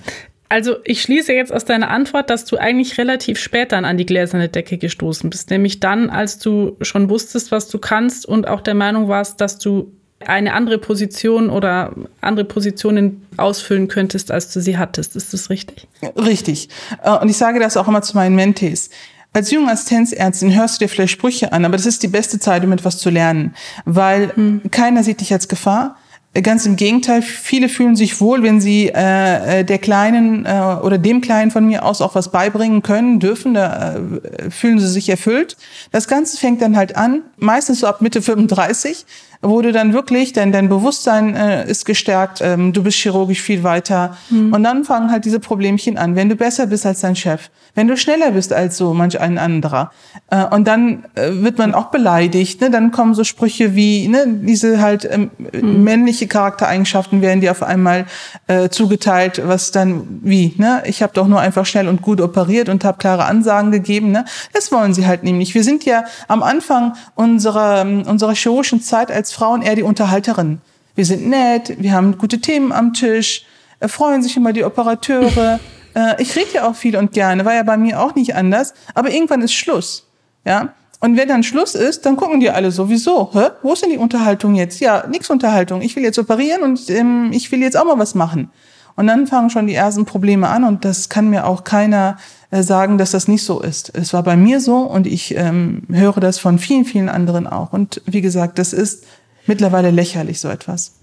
Also 0.49 0.75
ich 0.83 1.01
schließe 1.01 1.33
jetzt 1.33 1.51
aus 1.51 1.65
deiner 1.65 1.89
Antwort, 1.89 2.29
dass 2.29 2.45
du 2.45 2.57
eigentlich 2.57 2.99
relativ 2.99 3.39
spät 3.39 3.71
dann 3.71 3.85
an 3.85 3.97
die 3.97 4.05
gläserne 4.05 4.49
Decke 4.49 4.77
gestoßen 4.77 5.31
bist, 5.31 5.49
nämlich 5.49 5.79
dann, 5.79 6.11
als 6.11 6.37
du 6.37 6.77
schon 6.81 7.09
wusstest, 7.09 7.51
was 7.51 7.69
du 7.69 7.79
kannst 7.79 8.27
und 8.27 8.47
auch 8.47 8.61
der 8.61 8.75
Meinung 8.75 9.07
warst, 9.07 9.41
dass 9.41 9.57
du 9.57 9.91
eine 10.27 10.53
andere 10.53 10.77
Position 10.77 11.49
oder 11.49 11.93
andere 12.21 12.45
Positionen 12.45 13.25
ausfüllen 13.37 13.87
könntest, 13.87 14.31
als 14.31 14.51
du 14.51 14.61
sie 14.61 14.77
hattest. 14.77 15.15
Ist 15.15 15.33
das 15.33 15.49
richtig? 15.49 15.87
Richtig. 16.15 16.69
Äh, 17.03 17.17
und 17.17 17.29
ich 17.29 17.37
sage 17.37 17.59
das 17.59 17.77
auch 17.77 17.87
immer 17.87 18.01
zu 18.01 18.15
meinen 18.15 18.35
Mentees. 18.35 18.89
Als 19.35 19.49
junge 19.49 19.71
Assistenzärztin 19.71 20.55
hörst 20.55 20.75
du 20.75 20.85
dir 20.85 20.89
vielleicht 20.89 21.13
Sprüche 21.13 21.51
an, 21.51 21.65
aber 21.65 21.75
das 21.75 21.87
ist 21.87 22.03
die 22.03 22.07
beste 22.07 22.37
Zeit, 22.37 22.63
um 22.63 22.71
etwas 22.71 22.99
zu 22.99 23.09
lernen, 23.09 23.55
weil 23.83 24.31
hm. 24.35 24.61
keiner 24.69 25.03
sieht 25.03 25.21
dich 25.21 25.33
als 25.33 25.47
Gefahr. 25.47 25.97
Ganz 26.41 26.65
im 26.65 26.77
Gegenteil, 26.77 27.21
viele 27.21 27.69
fühlen 27.69 27.95
sich 27.95 28.19
wohl, 28.19 28.41
wenn 28.41 28.59
sie 28.59 28.89
äh, 28.89 29.59
äh, 29.59 29.63
der 29.63 29.77
Kleinen 29.77 30.47
äh, 30.47 30.77
oder 30.81 30.97
dem 30.97 31.21
Kleinen 31.21 31.51
von 31.51 31.63
mir 31.65 31.85
aus 31.85 32.01
auch 32.01 32.15
was 32.15 32.31
beibringen 32.31 32.81
können, 32.81 33.19
dürfen, 33.19 33.53
da 33.53 33.97
äh, 33.97 34.49
fühlen 34.49 34.79
sie 34.79 34.87
sich 34.87 35.09
erfüllt. 35.09 35.57
Das 35.91 36.07
Ganze 36.07 36.37
fängt 36.37 36.59
dann 36.63 36.75
halt 36.75 36.95
an, 36.95 37.21
meistens 37.37 37.81
so 37.81 37.87
ab 37.87 38.01
Mitte 38.01 38.19
35, 38.19 39.05
wo 39.43 39.61
du 39.61 39.71
dann 39.71 39.93
wirklich, 39.93 40.33
dein, 40.33 40.51
dein 40.51 40.69
Bewusstsein 40.69 41.35
äh, 41.35 41.69
ist 41.69 41.85
gestärkt, 41.85 42.39
ähm, 42.41 42.73
du 42.73 42.81
bist 42.83 42.97
chirurgisch 42.97 43.41
viel 43.41 43.63
weiter. 43.63 44.17
Mhm. 44.29 44.53
Und 44.53 44.63
dann 44.63 44.83
fangen 44.85 45.11
halt 45.11 45.25
diese 45.25 45.39
Problemchen 45.39 45.97
an. 45.97 46.15
Wenn 46.15 46.29
du 46.29 46.35
besser 46.35 46.67
bist 46.67 46.85
als 46.85 47.01
dein 47.01 47.15
Chef, 47.15 47.49
wenn 47.75 47.87
du 47.87 47.97
schneller 47.97 48.31
bist 48.31 48.53
als 48.53 48.77
so 48.77 48.93
manch 48.93 49.19
ein 49.19 49.37
anderer. 49.37 49.91
Äh, 50.29 50.45
und 50.45 50.67
dann 50.67 51.05
äh, 51.15 51.29
wird 51.31 51.57
man 51.57 51.73
auch 51.73 51.87
beleidigt. 51.87 52.61
Ne? 52.61 52.69
Dann 52.69 52.91
kommen 52.91 53.13
so 53.15 53.23
Sprüche 53.23 53.75
wie, 53.75 54.07
ne, 54.07 54.25
diese 54.27 54.81
halt 54.81 55.07
ähm, 55.09 55.31
mhm. 55.51 55.83
männliche 55.83 56.27
Charaktereigenschaften 56.27 57.21
werden 57.21 57.41
dir 57.41 57.51
auf 57.51 57.63
einmal 57.63 58.05
äh, 58.47 58.69
zugeteilt, 58.69 59.41
was 59.45 59.71
dann 59.71 60.21
wie, 60.23 60.53
ne? 60.57 60.83
Ich 60.85 61.01
habe 61.01 61.13
doch 61.13 61.27
nur 61.27 61.39
einfach 61.39 61.65
schnell 61.65 61.87
und 61.87 62.01
gut 62.01 62.21
operiert 62.21 62.69
und 62.69 62.85
habe 62.85 62.97
klare 62.97 63.25
Ansagen 63.25 63.71
gegeben. 63.71 64.11
Ne? 64.11 64.25
Das 64.53 64.71
wollen 64.71 64.93
sie 64.93 65.05
halt 65.05 65.23
nämlich. 65.23 65.53
Wir 65.53 65.63
sind 65.63 65.83
ja 65.85 66.05
am 66.27 66.43
Anfang 66.43 66.93
unserer, 67.15 67.81
ähm, 67.81 68.03
unserer 68.07 68.33
chirurgischen 68.35 68.81
Zeit 68.81 69.11
als 69.11 69.32
Frauen 69.33 69.61
eher 69.61 69.75
die 69.75 69.83
Unterhalterinnen. 69.83 70.61
Wir 70.95 71.05
sind 71.05 71.27
nett, 71.27 71.75
wir 71.79 71.91
haben 71.93 72.17
gute 72.17 72.39
Themen 72.39 72.71
am 72.71 72.93
Tisch, 72.93 73.45
freuen 73.81 74.21
sich 74.23 74.37
immer 74.37 74.53
die 74.53 74.63
Operateure. 74.63 75.59
Äh, 75.95 76.19
ich 76.23 76.35
rede 76.35 76.49
ja 76.55 76.67
auch 76.67 76.73
viel 76.73 76.97
und 76.97 77.11
gerne, 77.11 77.45
war 77.45 77.53
ja 77.53 77.61
bei 77.61 77.77
mir 77.77 78.01
auch 78.01 78.15
nicht 78.15 78.35
anders. 78.35 78.73
Aber 78.95 79.11
irgendwann 79.11 79.43
ist 79.43 79.53
Schluss. 79.53 80.07
Ja. 80.43 80.73
Und 80.99 81.17
wenn 81.17 81.27
dann 81.27 81.43
Schluss 81.43 81.75
ist, 81.75 82.05
dann 82.07 82.15
gucken 82.15 82.39
die 82.39 82.49
alle 82.49 82.71
sowieso. 82.71 83.29
Hä? 83.33 83.49
Wo 83.61 83.73
ist 83.73 83.83
denn 83.83 83.91
die 83.91 83.99
Unterhaltung 83.99 84.55
jetzt? 84.55 84.79
Ja, 84.79 85.05
nix 85.07 85.29
Unterhaltung. 85.29 85.83
Ich 85.83 85.95
will 85.95 86.01
jetzt 86.01 86.17
operieren 86.17 86.63
und 86.63 86.89
ähm, 86.89 87.29
ich 87.31 87.51
will 87.51 87.61
jetzt 87.61 87.77
auch 87.77 87.85
mal 87.85 87.99
was 87.99 88.15
machen. 88.15 88.49
Und 88.95 89.07
dann 89.07 89.27
fangen 89.27 89.49
schon 89.49 89.67
die 89.67 89.73
ersten 89.73 90.05
Probleme 90.05 90.47
an 90.47 90.63
und 90.63 90.85
das 90.85 91.09
kann 91.09 91.29
mir 91.29 91.45
auch 91.45 91.63
keiner 91.63 92.17
äh, 92.51 92.61
sagen, 92.63 92.97
dass 92.97 93.11
das 93.11 93.27
nicht 93.27 93.43
so 93.43 93.59
ist. 93.59 93.91
Es 93.95 94.13
war 94.13 94.23
bei 94.23 94.37
mir 94.37 94.61
so 94.61 94.77
und 94.77 95.07
ich 95.07 95.35
ähm, 95.35 95.83
höre 95.91 96.19
das 96.19 96.39
von 96.39 96.59
vielen, 96.59 96.85
vielen 96.85 97.09
anderen 97.09 97.47
auch. 97.47 97.73
Und 97.73 98.01
wie 98.05 98.21
gesagt, 98.21 98.59
das 98.59 98.71
ist 98.71 99.05
mittlerweile 99.45 99.91
lächerlich, 99.91 100.39
so 100.39 100.49
etwas. 100.49 100.93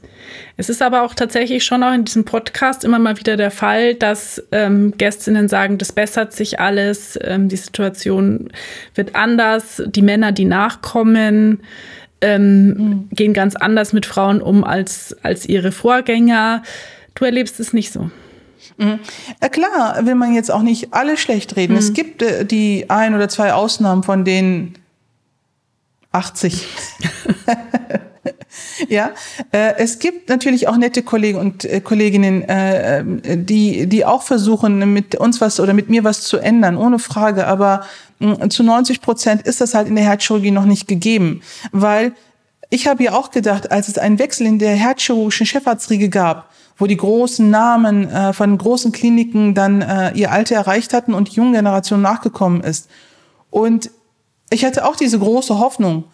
Es 0.56 0.68
ist 0.68 0.82
aber 0.82 1.02
auch 1.02 1.14
tatsächlich 1.14 1.64
schon 1.64 1.82
auch 1.82 1.92
in 1.92 2.04
diesem 2.04 2.25
Podcast 2.25 2.85
immer 2.85 2.99
mal 2.99 3.18
wieder 3.18 3.37
der 3.37 3.50
Fall, 3.50 3.94
dass 3.94 4.42
ähm, 4.52 4.94
Gästinnen 4.97 5.49
sagen, 5.49 5.78
das 5.78 5.92
bessert 5.92 6.32
sich 6.32 6.61
alles, 6.61 7.18
ähm, 7.23 7.49
die 7.49 7.56
Situation 7.56 8.50
wird 8.94 9.16
anders, 9.16 9.82
die 9.87 10.02
Männer, 10.02 10.32
die 10.32 10.44
nachkommen, 10.44 11.62
ähm, 12.20 12.66
mhm. 12.68 13.09
gehen 13.11 13.32
ganz 13.32 13.56
anders 13.56 13.92
mit 13.92 14.06
Frauen 14.06 14.42
um 14.42 14.64
als, 14.64 15.16
als 15.23 15.47
ihre 15.47 15.73
Vorgänger. 15.73 16.62
Du 17.14 17.25
erlebst 17.25 17.59
es 17.61 17.73
nicht 17.73 17.92
so. 17.92 18.11
Mhm. 18.76 18.99
Ja, 19.40 19.49
klar, 19.49 20.06
will 20.06 20.14
man 20.14 20.35
jetzt 20.35 20.50
auch 20.50 20.62
nicht 20.62 20.92
alle 20.92 21.16
schlecht 21.16 21.56
reden. 21.56 21.73
Mhm. 21.73 21.78
Es 21.78 21.92
gibt 21.92 22.23
äh, 22.23 22.44
die 22.44 22.90
ein 22.90 23.14
oder 23.14 23.28
zwei 23.28 23.52
Ausnahmen, 23.52 24.02
von 24.02 24.25
denen 24.25 24.75
80. 26.12 26.66
ja, 28.89 29.11
äh, 29.53 29.75
es 29.79 29.99
gibt 29.99 30.29
natürlich 30.29 30.69
auch 30.69 30.77
nette 30.77 31.03
Kollegen 31.03 31.39
und 31.39 31.65
äh, 31.65 31.81
Kolleginnen, 31.81 32.43
äh, 32.43 33.05
die, 33.37 33.87
die 33.87 34.05
auch 34.05 34.23
versuchen, 34.23 34.93
mit 34.93 35.15
uns 35.17 35.41
was 35.41 35.61
oder 35.61 35.73
mit 35.73 35.89
mir 35.89 36.05
was 36.05 36.23
zu 36.23 36.39
ändern, 36.39 36.77
ohne 36.77 36.99
Frage. 36.99 37.47
Aber 37.47 37.85
mh, 38.19 38.50
zu 38.50 38.62
90 38.62 39.00
Prozent 39.00 39.43
ist 39.43 39.61
das 39.61 39.75
halt 39.75 39.89
in 39.89 39.97
der 39.97 40.05
Herzchirurgie 40.05 40.50
noch 40.50 40.67
nicht 40.67 40.87
gegeben, 40.89 41.43
weil 41.73 42.12
ich 42.71 42.87
habe 42.87 43.03
ja 43.03 43.12
auch 43.12 43.31
gedacht, 43.31 43.73
als 43.73 43.89
es 43.89 43.99
einen 43.99 44.19
Wechsel 44.19 44.47
in 44.47 44.59
der 44.59 44.77
herzchirurgischen 44.77 45.47
Chefarztriege 45.47 46.09
gab, 46.09 46.50
wo 46.79 46.87
die 46.87 46.97
großen 46.97 47.50
Namen 47.50 48.09
äh, 48.09 48.33
von 48.33 48.57
großen 48.57 48.93
Kliniken 48.93 49.55
dann 49.55 49.83
äh, 49.83 50.12
ihr 50.12 50.31
Alter 50.31 50.55
erreicht 50.55 50.95
hatten 50.95 51.12
und 51.12 51.31
die 51.31 51.37
junge 51.37 51.57
Generation 51.57 52.00
nachgekommen 52.00 52.62
ist. 52.62 52.89
Und 53.50 53.91
ich 54.50 54.65
hatte 54.65 54.87
auch 54.87 54.97
diese 54.97 55.19
große 55.19 55.59
Hoffnung. 55.59 56.05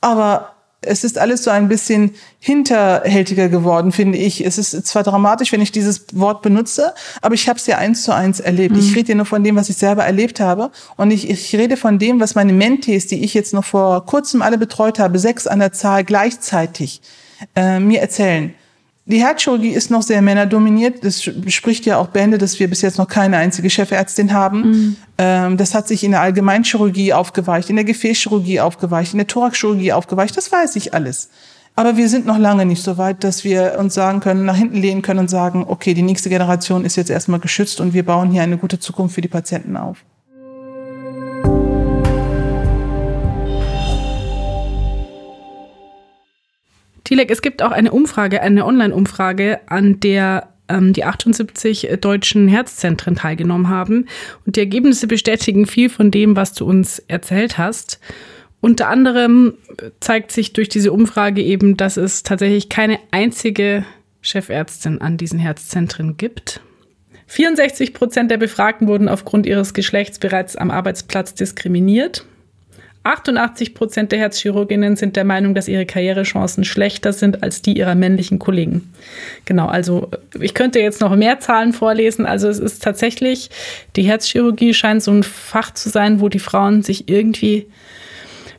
Aber 0.00 0.54
es 0.80 1.02
ist 1.02 1.18
alles 1.18 1.42
so 1.42 1.50
ein 1.50 1.66
bisschen 1.68 2.14
hinterhältiger 2.38 3.48
geworden, 3.48 3.90
finde 3.90 4.16
ich. 4.16 4.44
Es 4.44 4.58
ist 4.58 4.86
zwar 4.86 5.02
dramatisch, 5.02 5.50
wenn 5.50 5.60
ich 5.60 5.72
dieses 5.72 6.06
Wort 6.12 6.40
benutze, 6.40 6.94
aber 7.20 7.34
ich 7.34 7.48
habe 7.48 7.58
es 7.58 7.66
ja 7.66 7.78
eins 7.78 8.04
zu 8.04 8.14
eins 8.14 8.38
erlebt. 8.38 8.74
Mhm. 8.74 8.80
Ich 8.80 8.94
rede 8.94 9.10
ja 9.10 9.14
nur 9.16 9.26
von 9.26 9.42
dem, 9.42 9.56
was 9.56 9.68
ich 9.68 9.76
selber 9.76 10.04
erlebt 10.04 10.38
habe. 10.38 10.70
Und 10.96 11.10
ich, 11.10 11.28
ich 11.28 11.54
rede 11.56 11.76
von 11.76 11.98
dem, 11.98 12.20
was 12.20 12.36
meine 12.36 12.52
Mentees, 12.52 13.08
die 13.08 13.24
ich 13.24 13.34
jetzt 13.34 13.52
noch 13.54 13.64
vor 13.64 14.06
kurzem 14.06 14.40
alle 14.40 14.56
betreut 14.56 15.00
habe, 15.00 15.18
sechs 15.18 15.48
an 15.48 15.58
der 15.58 15.72
Zahl 15.72 16.04
gleichzeitig, 16.04 17.02
äh, 17.56 17.80
mir 17.80 18.00
erzählen. 18.00 18.54
Die 19.10 19.22
Herzchirurgie 19.22 19.70
ist 19.70 19.90
noch 19.90 20.02
sehr 20.02 20.20
männerdominiert. 20.20 21.02
Das 21.02 21.22
spricht 21.22 21.86
ja 21.86 21.96
auch 21.96 22.08
Bände, 22.08 22.36
dass 22.36 22.60
wir 22.60 22.68
bis 22.68 22.82
jetzt 22.82 22.98
noch 22.98 23.08
keine 23.08 23.38
einzige 23.38 23.70
Chefärztin 23.70 24.34
haben. 24.34 24.60
Mhm. 24.60 24.96
Ähm, 25.16 25.56
das 25.56 25.74
hat 25.74 25.88
sich 25.88 26.04
in 26.04 26.10
der 26.10 26.20
Allgemeinchirurgie 26.20 27.14
aufgeweicht, 27.14 27.70
in 27.70 27.76
der 27.76 27.86
Gefäßchirurgie 27.86 28.60
aufgeweicht, 28.60 29.14
in 29.14 29.18
der 29.18 29.26
Thoraxchirurgie 29.26 29.94
aufgeweicht. 29.94 30.36
Das 30.36 30.52
weiß 30.52 30.76
ich 30.76 30.92
alles. 30.92 31.30
Aber 31.74 31.96
wir 31.96 32.10
sind 32.10 32.26
noch 32.26 32.36
lange 32.36 32.66
nicht 32.66 32.82
so 32.82 32.98
weit, 32.98 33.24
dass 33.24 33.44
wir 33.44 33.76
uns 33.78 33.94
sagen 33.94 34.20
können, 34.20 34.44
nach 34.44 34.56
hinten 34.56 34.76
lehnen 34.76 35.00
können 35.00 35.20
und 35.20 35.30
sagen, 35.30 35.64
okay, 35.66 35.94
die 35.94 36.02
nächste 36.02 36.28
Generation 36.28 36.84
ist 36.84 36.96
jetzt 36.96 37.08
erstmal 37.08 37.40
geschützt 37.40 37.80
und 37.80 37.94
wir 37.94 38.04
bauen 38.04 38.30
hier 38.30 38.42
eine 38.42 38.58
gute 38.58 38.78
Zukunft 38.78 39.14
für 39.14 39.22
die 39.22 39.28
Patienten 39.28 39.78
auf. 39.78 40.04
Tilek, 47.08 47.30
es 47.30 47.40
gibt 47.40 47.62
auch 47.62 47.70
eine 47.70 47.90
Umfrage, 47.90 48.42
eine 48.42 48.66
Online-Umfrage, 48.66 49.60
an 49.64 49.98
der 49.98 50.52
ähm, 50.68 50.92
die 50.92 51.04
78 51.04 51.88
deutschen 52.02 52.48
Herzzentren 52.48 53.16
teilgenommen 53.16 53.70
haben. 53.70 54.04
Und 54.44 54.56
die 54.56 54.60
Ergebnisse 54.60 55.06
bestätigen 55.06 55.64
viel 55.64 55.88
von 55.88 56.10
dem, 56.10 56.36
was 56.36 56.52
du 56.52 56.66
uns 56.66 56.98
erzählt 56.98 57.56
hast. 57.56 57.98
Unter 58.60 58.88
anderem 58.88 59.54
zeigt 60.00 60.32
sich 60.32 60.52
durch 60.52 60.68
diese 60.68 60.92
Umfrage 60.92 61.40
eben, 61.40 61.78
dass 61.78 61.96
es 61.96 62.24
tatsächlich 62.24 62.68
keine 62.68 62.98
einzige 63.10 63.86
Chefärztin 64.20 65.00
an 65.00 65.16
diesen 65.16 65.38
Herzzentren 65.38 66.18
gibt. 66.18 66.60
64 67.28 67.94
Prozent 67.94 68.30
der 68.30 68.36
Befragten 68.36 68.86
wurden 68.86 69.08
aufgrund 69.08 69.46
ihres 69.46 69.72
Geschlechts 69.72 70.18
bereits 70.18 70.56
am 70.56 70.70
Arbeitsplatz 70.70 71.32
diskriminiert. 71.32 72.26
88 73.08 73.74
Prozent 73.74 74.12
der 74.12 74.18
Herzchirurginnen 74.18 74.96
sind 74.96 75.16
der 75.16 75.24
Meinung, 75.24 75.54
dass 75.54 75.66
ihre 75.66 75.86
Karrierechancen 75.86 76.64
schlechter 76.64 77.12
sind 77.12 77.42
als 77.42 77.62
die 77.62 77.76
ihrer 77.76 77.94
männlichen 77.94 78.38
Kollegen. 78.38 78.92
Genau, 79.46 79.66
also 79.66 80.10
ich 80.38 80.52
könnte 80.52 80.78
jetzt 80.80 81.00
noch 81.00 81.16
mehr 81.16 81.40
Zahlen 81.40 81.72
vorlesen. 81.72 82.26
Also 82.26 82.48
es 82.48 82.58
ist 82.58 82.82
tatsächlich, 82.82 83.48
die 83.96 84.02
Herzchirurgie 84.02 84.74
scheint 84.74 85.02
so 85.02 85.10
ein 85.10 85.22
Fach 85.22 85.72
zu 85.72 85.88
sein, 85.88 86.20
wo 86.20 86.28
die 86.28 86.38
Frauen 86.38 86.82
sich 86.82 87.08
irgendwie, 87.08 87.66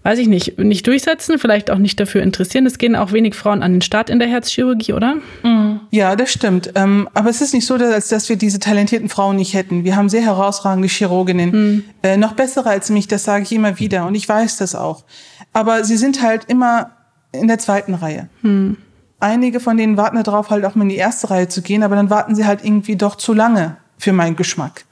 weiß 0.04 0.18
ich 0.18 0.28
nicht, 0.28 0.58
nicht 0.58 0.88
durchsetzen, 0.88 1.38
vielleicht 1.38 1.70
auch 1.70 1.78
nicht 1.78 2.00
dafür 2.00 2.24
interessieren. 2.24 2.66
Es 2.66 2.80
gehen 2.80 2.96
auch 2.96 3.12
wenig 3.12 3.36
Frauen 3.36 3.62
an 3.62 3.74
den 3.74 3.82
Start 3.82 4.10
in 4.10 4.18
der 4.18 4.30
Herzchirurgie, 4.30 4.94
oder? 4.94 5.18
Mhm. 5.44 5.79
Ja, 5.92 6.16
das 6.16 6.32
stimmt. 6.32 6.72
Ähm, 6.76 7.10
aber 7.14 7.30
es 7.30 7.42
ist 7.42 7.54
nicht 7.54 7.66
so, 7.66 7.78
dass, 7.78 8.10
dass 8.10 8.30
wir 8.30 8.36
diese 8.36 8.60
talentierten 8.60 9.10
Frauen 9.10 9.38
nicht 9.38 9.54
hätten. 9.54 9.84
Wir 9.84 9.96
haben 9.96 10.10
sehr 10.10 10.22
herausragende 10.22 10.88
Chirurginnen. 10.88 11.52
Mhm. 11.52 11.84
Äh, 12.04 12.18
noch 12.18 12.34
bessere 12.34 12.70
als 12.70 12.90
mich, 12.90 13.08
das 13.08 13.24
sage 13.24 13.44
ich 13.44 13.52
immer 13.52 13.80
wieder. 13.80 14.06
Und 14.06 14.16
ich 14.16 14.30
weiß 14.30 14.58
das 14.58 14.76
auch. 14.76 15.04
Aber 15.52 15.84
sie 15.84 15.98
sind 15.98 16.22
halt 16.22 16.46
immer 16.46 16.92
in 17.32 17.48
der 17.48 17.58
zweiten 17.58 17.96
Reihe. 17.96 18.30
Mhm. 18.42 18.78
Einige 19.20 19.60
von 19.60 19.78
denen 19.78 19.98
warten 19.98 20.22
darauf, 20.24 20.50
halt 20.50 20.64
auch 20.64 20.76
mal 20.76 20.84
in 20.84 20.90
die 20.90 20.96
erste 20.96 21.30
Reihe 21.30 21.48
zu 21.50 21.62
gehen, 21.62 21.84
aber 21.84 21.96
dann 21.96 22.10
warten 22.10 22.36
sie 22.36 22.46
halt 22.46 22.64
irgendwie 22.64 22.96
doch 22.96 23.16
zu 23.16 23.34
lange 23.34 23.78
für 23.98 24.14
meinen 24.14 24.36
Geschmack. 24.36 24.86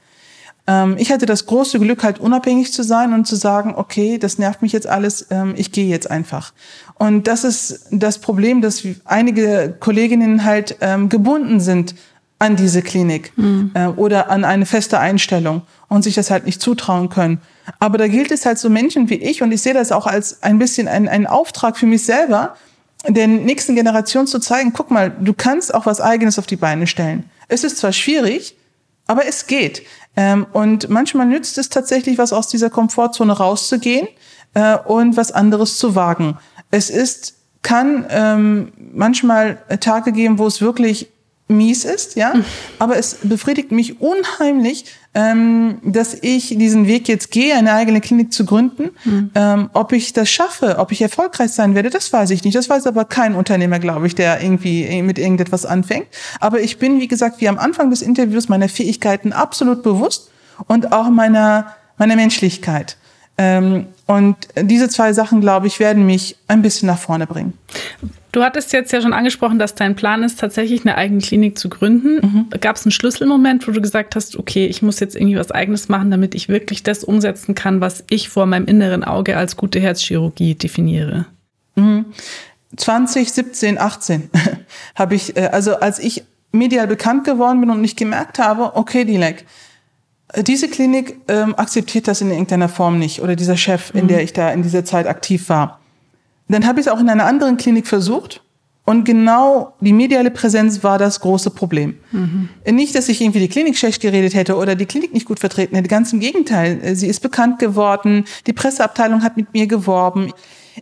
Ähm, 0.68 0.96
ich 0.98 1.10
hatte 1.10 1.26
das 1.26 1.46
große 1.46 1.80
Glück, 1.80 2.04
halt 2.04 2.20
unabhängig 2.20 2.72
zu 2.72 2.84
sein 2.84 3.14
und 3.14 3.26
zu 3.26 3.34
sagen, 3.34 3.74
okay, 3.74 4.18
das 4.18 4.38
nervt 4.38 4.62
mich 4.62 4.72
jetzt 4.72 4.86
alles, 4.86 5.26
ähm, 5.30 5.54
ich 5.56 5.72
gehe 5.72 5.88
jetzt 5.88 6.10
einfach. 6.10 6.52
Und 6.94 7.26
das 7.26 7.42
ist 7.42 7.86
das 7.90 8.18
Problem, 8.18 8.60
dass 8.60 8.82
einige 9.04 9.74
Kolleginnen 9.80 10.44
halt 10.44 10.76
ähm, 10.80 11.08
gebunden 11.08 11.58
sind 11.58 11.94
an 12.38 12.54
diese 12.54 12.82
Klinik 12.82 13.32
mhm. 13.36 13.72
äh, 13.74 13.86
oder 13.86 14.30
an 14.30 14.44
eine 14.44 14.66
feste 14.66 15.00
Einstellung 15.00 15.62
und 15.88 16.02
sich 16.02 16.14
das 16.14 16.30
halt 16.30 16.44
nicht 16.44 16.60
zutrauen 16.60 17.08
können. 17.08 17.40
Aber 17.80 17.98
da 17.98 18.06
gilt 18.06 18.30
es 18.30 18.46
halt 18.46 18.58
so 18.58 18.68
Menschen 18.68 19.08
wie 19.10 19.16
ich 19.16 19.42
und 19.42 19.50
ich 19.50 19.62
sehe 19.62 19.74
das 19.74 19.90
auch 19.90 20.06
als 20.06 20.42
ein 20.42 20.58
bisschen 20.58 20.86
ein, 20.86 21.08
ein 21.08 21.26
Auftrag 21.26 21.76
für 21.76 21.86
mich 21.86 22.04
selber, 22.04 22.54
der 23.06 23.26
nächsten 23.26 23.74
Generation 23.74 24.26
zu 24.26 24.38
zeigen, 24.38 24.72
guck 24.72 24.90
mal, 24.90 25.10
du 25.10 25.32
kannst 25.32 25.72
auch 25.74 25.86
was 25.86 26.00
eigenes 26.00 26.38
auf 26.38 26.46
die 26.46 26.56
Beine 26.56 26.86
stellen. 26.86 27.24
Es 27.48 27.64
ist 27.64 27.78
zwar 27.78 27.92
schwierig, 27.92 28.57
aber 29.08 29.26
es 29.26 29.48
geht. 29.48 29.82
Ähm, 30.16 30.46
und 30.52 30.88
manchmal 30.88 31.26
nützt 31.26 31.58
es 31.58 31.68
tatsächlich, 31.68 32.18
was 32.18 32.32
aus 32.32 32.46
dieser 32.46 32.70
Komfortzone 32.70 33.32
rauszugehen 33.32 34.06
äh, 34.54 34.76
und 34.76 35.16
was 35.16 35.32
anderes 35.32 35.78
zu 35.78 35.96
wagen. 35.96 36.38
Es 36.70 36.90
ist, 36.90 37.34
kann 37.62 38.06
ähm, 38.10 38.72
manchmal 38.92 39.58
Tage 39.80 40.12
geben, 40.12 40.38
wo 40.38 40.46
es 40.46 40.60
wirklich 40.60 41.08
mies 41.48 41.84
ist, 41.84 42.16
ja, 42.16 42.34
aber 42.78 42.96
es 42.96 43.18
befriedigt 43.22 43.72
mich 43.72 44.00
unheimlich, 44.00 44.84
ähm, 45.14 45.78
dass 45.82 46.14
ich 46.14 46.56
diesen 46.58 46.86
Weg 46.86 47.08
jetzt 47.08 47.30
gehe, 47.30 47.54
eine 47.54 47.72
eigene 47.72 48.00
Klinik 48.00 48.32
zu 48.32 48.44
gründen. 48.44 48.90
Mhm. 49.04 49.30
Ähm, 49.34 49.70
ob 49.72 49.92
ich 49.92 50.12
das 50.12 50.30
schaffe, 50.30 50.76
ob 50.78 50.92
ich 50.92 51.02
erfolgreich 51.02 51.50
sein 51.50 51.74
werde, 51.74 51.90
das 51.90 52.12
weiß 52.12 52.30
ich 52.30 52.44
nicht. 52.44 52.54
Das 52.54 52.68
weiß 52.68 52.86
aber 52.86 53.04
kein 53.04 53.34
Unternehmer, 53.34 53.78
glaube 53.78 54.06
ich, 54.06 54.14
der 54.14 54.40
irgendwie 54.42 55.02
mit 55.02 55.18
irgendetwas 55.18 55.66
anfängt. 55.66 56.06
Aber 56.40 56.60
ich 56.60 56.78
bin, 56.78 57.00
wie 57.00 57.08
gesagt, 57.08 57.40
wie 57.40 57.48
am 57.48 57.58
Anfang 57.58 57.90
des 57.90 58.02
Interviews 58.02 58.48
meiner 58.48 58.68
Fähigkeiten 58.68 59.32
absolut 59.32 59.82
bewusst 59.82 60.30
und 60.66 60.92
auch 60.92 61.08
meiner, 61.08 61.74
meiner 61.96 62.16
Menschlichkeit. 62.16 62.96
Ähm, 63.38 63.86
und 64.06 64.36
diese 64.60 64.88
zwei 64.88 65.12
Sachen, 65.12 65.40
glaube 65.40 65.68
ich, 65.68 65.80
werden 65.80 66.04
mich 66.04 66.36
ein 66.48 66.60
bisschen 66.60 66.88
nach 66.88 66.98
vorne 66.98 67.26
bringen. 67.26 67.54
Du 68.32 68.42
hattest 68.42 68.72
jetzt 68.72 68.92
ja 68.92 69.00
schon 69.00 69.12
angesprochen, 69.12 69.58
dass 69.58 69.74
dein 69.74 69.96
Plan 69.96 70.22
ist, 70.22 70.38
tatsächlich 70.38 70.82
eine 70.82 70.96
eigene 70.96 71.20
Klinik 71.20 71.58
zu 71.58 71.68
gründen. 71.68 72.20
Mhm. 72.20 72.60
Gab 72.60 72.76
es 72.76 72.84
einen 72.84 72.92
Schlüsselmoment, 72.92 73.66
wo 73.66 73.72
du 73.72 73.80
gesagt 73.80 74.16
hast, 74.16 74.36
okay, 74.36 74.66
ich 74.66 74.82
muss 74.82 75.00
jetzt 75.00 75.16
irgendwie 75.16 75.36
was 75.36 75.50
Eigenes 75.50 75.88
machen, 75.88 76.10
damit 76.10 76.34
ich 76.34 76.48
wirklich 76.48 76.82
das 76.82 77.04
umsetzen 77.04 77.54
kann, 77.54 77.80
was 77.80 78.04
ich 78.10 78.28
vor 78.28 78.46
meinem 78.46 78.66
inneren 78.66 79.04
Auge 79.04 79.36
als 79.36 79.56
gute 79.56 79.80
Herzchirurgie 79.80 80.56
definiere? 80.56 81.26
Mhm. 81.76 82.06
2017, 82.76 83.78
18 83.78 84.30
habe 84.94 85.14
ich, 85.14 85.36
äh, 85.36 85.46
also 85.46 85.76
als 85.76 85.98
ich 85.98 86.24
medial 86.52 86.86
bekannt 86.86 87.24
geworden 87.24 87.60
bin 87.60 87.70
und 87.70 87.80
nicht 87.80 87.96
gemerkt 87.96 88.38
habe, 88.38 88.76
okay, 88.76 89.04
Dilek, 89.04 89.46
diese 90.36 90.68
Klinik 90.68 91.20
ähm, 91.28 91.54
akzeptiert 91.56 92.06
das 92.06 92.20
in 92.20 92.30
irgendeiner 92.30 92.68
Form 92.68 92.98
nicht 92.98 93.22
oder 93.22 93.36
dieser 93.36 93.56
Chef, 93.56 93.94
in 93.94 94.04
mhm. 94.04 94.08
der 94.08 94.22
ich 94.22 94.32
da 94.32 94.50
in 94.50 94.62
dieser 94.62 94.84
Zeit 94.84 95.06
aktiv 95.06 95.48
war. 95.48 95.80
Dann 96.48 96.66
habe 96.66 96.80
ich 96.80 96.86
es 96.86 96.92
auch 96.92 97.00
in 97.00 97.08
einer 97.08 97.26
anderen 97.26 97.56
Klinik 97.56 97.86
versucht 97.86 98.42
und 98.88 99.04
genau 99.04 99.74
die 99.80 99.92
mediale 99.92 100.30
Präsenz 100.30 100.82
war 100.82 100.96
das 100.98 101.20
große 101.20 101.50
Problem. 101.50 101.98
Mhm. 102.10 102.48
Nicht, 102.70 102.94
dass 102.94 103.10
ich 103.10 103.20
irgendwie 103.20 103.40
die 103.40 103.48
Klinik 103.48 103.76
schlecht 103.76 104.00
geredet 104.00 104.32
hätte 104.32 104.56
oder 104.56 104.76
die 104.76 104.86
Klinik 104.86 105.12
nicht 105.12 105.26
gut 105.26 105.40
vertreten 105.40 105.76
hätte, 105.76 105.88
ganz 105.88 106.12
im 106.14 106.20
Gegenteil. 106.20 106.80
Äh, 106.82 106.94
sie 106.94 107.06
ist 107.06 107.20
bekannt 107.20 107.58
geworden, 107.58 108.24
die 108.46 108.54
Presseabteilung 108.54 109.22
hat 109.22 109.36
mit 109.36 109.52
mir 109.52 109.66
geworben. 109.66 110.32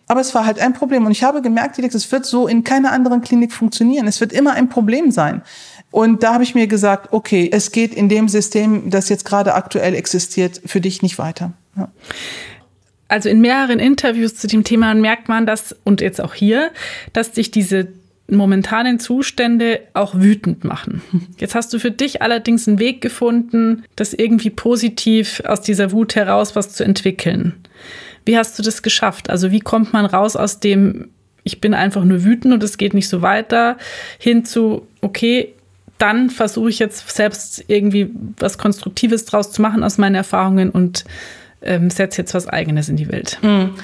Aber 0.07 0.21
es 0.21 0.35
war 0.37 0.47
halt 0.47 0.61
ein 0.61 0.73
Problem 0.73 1.05
und 1.05 1.11
ich 1.11 1.25
habe 1.25 1.43
gemerkt, 1.43 1.81
es 1.81 2.13
wird 2.13 2.27
so 2.27 2.47
in 2.47 2.63
keiner 2.63 2.93
anderen 2.93 3.23
Klinik 3.23 3.53
funktionieren. 3.53 4.07
Es 4.07 4.21
wird 4.21 4.33
immer 4.33 4.53
ein 4.53 4.69
Problem 4.69 5.11
sein. 5.11 5.43
Und 5.91 6.23
da 6.23 6.35
habe 6.35 6.45
ich 6.45 6.55
mir 6.55 6.67
gesagt, 6.67 7.13
okay, 7.13 7.49
es 7.53 7.73
geht 7.73 7.95
in 7.95 8.09
dem 8.09 8.29
System, 8.29 8.91
das 8.91 9.09
jetzt 9.09 9.25
gerade 9.25 9.55
aktuell 9.55 9.95
existiert, 9.95 10.61
für 10.67 10.81
dich 10.81 11.03
nicht 11.03 11.19
weiter. 11.19 11.53
Ja. 11.77 11.89
Also 13.09 13.29
in 13.29 13.41
mehreren 13.41 13.79
Interviews 13.79 14.35
zu 14.35 14.47
dem 14.47 14.65
Thema 14.65 14.93
merkt 14.95 15.29
man 15.29 15.47
das, 15.47 15.77
und 15.85 16.01
jetzt 16.01 16.21
auch 16.21 16.35
hier, 16.35 16.71
dass 17.13 17.35
sich 17.35 17.51
diese 17.51 17.89
momentanen 18.29 18.99
Zustände 18.99 19.81
auch 19.95 20.15
wütend 20.17 20.65
machen. 20.65 21.03
Jetzt 21.39 21.55
hast 21.55 21.73
du 21.73 21.79
für 21.79 21.93
dich 21.93 22.23
allerdings 22.23 22.67
einen 22.67 22.81
Weg 22.81 23.01
gefunden, 23.01 23.85
das 23.95 24.13
irgendwie 24.13 24.51
positiv 24.51 25.43
aus 25.47 25.61
dieser 25.61 25.93
Wut 25.93 26.17
heraus 26.17 26.57
was 26.57 26.73
zu 26.73 26.85
entwickeln. 26.85 27.55
Wie 28.25 28.37
hast 28.37 28.59
du 28.59 28.63
das 28.65 28.83
geschafft? 28.83 29.31
Also 29.31 29.53
wie 29.53 29.61
kommt 29.61 29.93
man 29.93 30.05
raus 30.05 30.35
aus 30.35 30.59
dem, 30.59 31.11
ich 31.45 31.61
bin 31.61 31.75
einfach 31.75 32.05
nur 32.05 32.25
wütend 32.25 32.53
und 32.53 32.63
es 32.65 32.79
geht 32.79 32.95
nicht 32.95 33.09
so 33.09 33.23
weiter, 33.23 33.77
hin 34.19 34.45
zu, 34.45 34.89
okay, 35.01 35.55
dann 35.99 36.31
versuche 36.31 36.69
ich 36.69 36.79
jetzt 36.79 37.09
selbst 37.11 37.65
irgendwie 37.69 38.11
was 38.39 38.59
Konstruktives 38.59 39.25
draus 39.25 39.53
zu 39.53 39.63
machen 39.63 39.83
aus 39.83 39.99
meinen 39.99 40.15
Erfahrungen 40.15 40.71
und 40.71 41.05
ähm, 41.63 41.91
setze 41.91 42.23
jetzt 42.23 42.35
was 42.35 42.49
Eigenes 42.49 42.89
in 42.89 42.97
die 42.97 43.09
Welt. 43.09 43.39
Hm. 43.41 43.75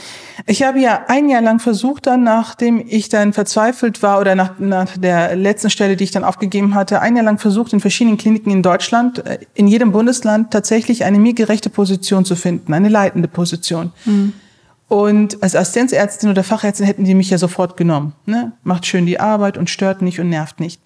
Ich 0.46 0.62
habe 0.62 0.80
ja 0.80 1.04
ein 1.08 1.28
Jahr 1.28 1.42
lang 1.42 1.58
versucht, 1.58 2.06
dann, 2.06 2.22
nachdem 2.22 2.84
ich 2.86 3.08
dann 3.08 3.32
verzweifelt 3.32 4.02
war 4.02 4.20
oder 4.20 4.34
nach, 4.34 4.58
nach 4.58 4.96
der 4.96 5.36
letzten 5.36 5.70
Stelle, 5.70 5.96
die 5.96 6.04
ich 6.04 6.10
dann 6.10 6.24
aufgegeben 6.24 6.74
hatte, 6.74 7.00
ein 7.00 7.16
Jahr 7.16 7.24
lang 7.24 7.38
versucht, 7.38 7.72
in 7.72 7.80
verschiedenen 7.80 8.16
Kliniken 8.16 8.50
in 8.50 8.62
Deutschland, 8.62 9.24
äh, 9.26 9.38
in 9.54 9.66
jedem 9.66 9.92
Bundesland 9.92 10.50
tatsächlich 10.50 11.04
eine 11.04 11.18
mir 11.18 11.34
gerechte 11.34 11.70
Position 11.70 12.24
zu 12.24 12.36
finden, 12.36 12.72
eine 12.72 12.88
leitende 12.88 13.28
Position. 13.28 13.92
Mhm. 14.04 14.34
Und 14.88 15.42
als 15.42 15.56
Assistenzärztin 15.56 16.28
oder 16.28 16.44
Fachärztin 16.44 16.84
hätten 16.84 17.04
die 17.04 17.14
mich 17.14 17.30
ja 17.30 17.38
sofort 17.38 17.78
genommen. 17.78 18.12
Ne? 18.26 18.52
Macht 18.62 18.84
schön 18.84 19.06
die 19.06 19.18
Arbeit 19.18 19.56
und 19.56 19.70
stört 19.70 20.02
nicht 20.02 20.20
und 20.20 20.28
nervt 20.28 20.60
nicht. 20.60 20.82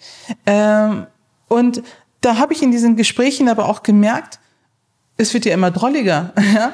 Ähm, 0.46 1.06
und 1.48 1.82
da 2.20 2.38
habe 2.38 2.52
ich 2.52 2.62
in 2.62 2.70
diesen 2.70 2.96
Gesprächen 2.96 3.48
aber 3.48 3.68
auch 3.68 3.82
gemerkt, 3.82 4.40
es 5.18 5.32
wird 5.32 5.46
ja 5.46 5.54
immer 5.54 5.70
drolliger. 5.70 6.32
Ja? 6.54 6.72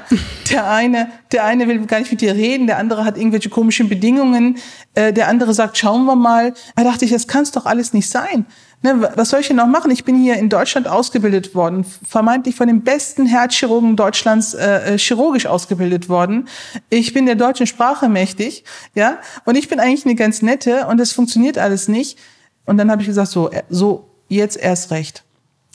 Der 0.51 0.71
eine, 0.71 1.11
der 1.33 1.45
eine 1.45 1.67
will 1.67 1.87
gar 1.87 1.99
nicht 1.99 2.11
mit 2.11 2.21
dir 2.21 2.35
reden, 2.35 2.67
der 2.67 2.79
andere 2.79 3.05
hat 3.05 3.17
irgendwelche 3.17 3.49
komischen 3.49 3.89
Bedingungen, 3.89 4.59
äh, 4.95 5.13
der 5.13 5.29
andere 5.29 5.55
sagt, 5.55 5.79
schauen 5.79 6.05
wir 6.05 6.15
mal. 6.15 6.53
Da 6.77 6.85
dachte 6.85 7.05
ich, 7.05 7.11
das 7.11 7.27
kann 7.27 7.47
doch 7.53 7.67
alles 7.67 7.93
nicht 7.93 8.09
sein. 8.09 8.47
Ne, 8.83 9.11
was 9.15 9.31
soll 9.31 9.41
ich 9.41 9.47
denn 9.47 9.57
noch 9.57 9.67
machen? 9.67 9.91
Ich 9.93 10.05
bin 10.05 10.21
hier 10.21 10.35
in 10.37 10.49
Deutschland 10.49 10.89
ausgebildet 10.89 11.55
worden, 11.55 11.85
vermeintlich 11.85 12.57
von 12.57 12.67
den 12.67 12.83
besten 12.83 13.27
Herzchirurgen 13.27 13.97
Deutschlands 13.97 14.55
äh, 14.55 14.95
äh, 14.95 14.99
chirurgisch 14.99 15.47
ausgebildet 15.47 16.09
worden. 16.09 16.49
Ich 16.91 17.15
bin 17.15 17.27
der 17.27 17.37
deutschen 17.37 17.69
Sprache 17.69 18.09
mächtig, 18.09 18.65
ja, 18.95 19.19
und 19.45 19.57
ich 19.57 19.69
bin 19.69 19.79
eigentlich 19.79 20.05
eine 20.05 20.17
ganz 20.17 20.43
nette 20.43 20.87
und 20.89 21.01
es 21.01 21.13
funktioniert 21.13 21.59
alles 21.59 21.87
nicht. 21.87 22.19
Und 22.65 22.77
dann 22.77 22.91
habe 22.91 23.03
ich 23.03 23.09
gesagt, 23.09 23.31
so, 23.31 23.51
äh, 23.51 23.63
so 23.69 24.12
jetzt 24.35 24.57
erst 24.57 24.91
recht. 24.91 25.25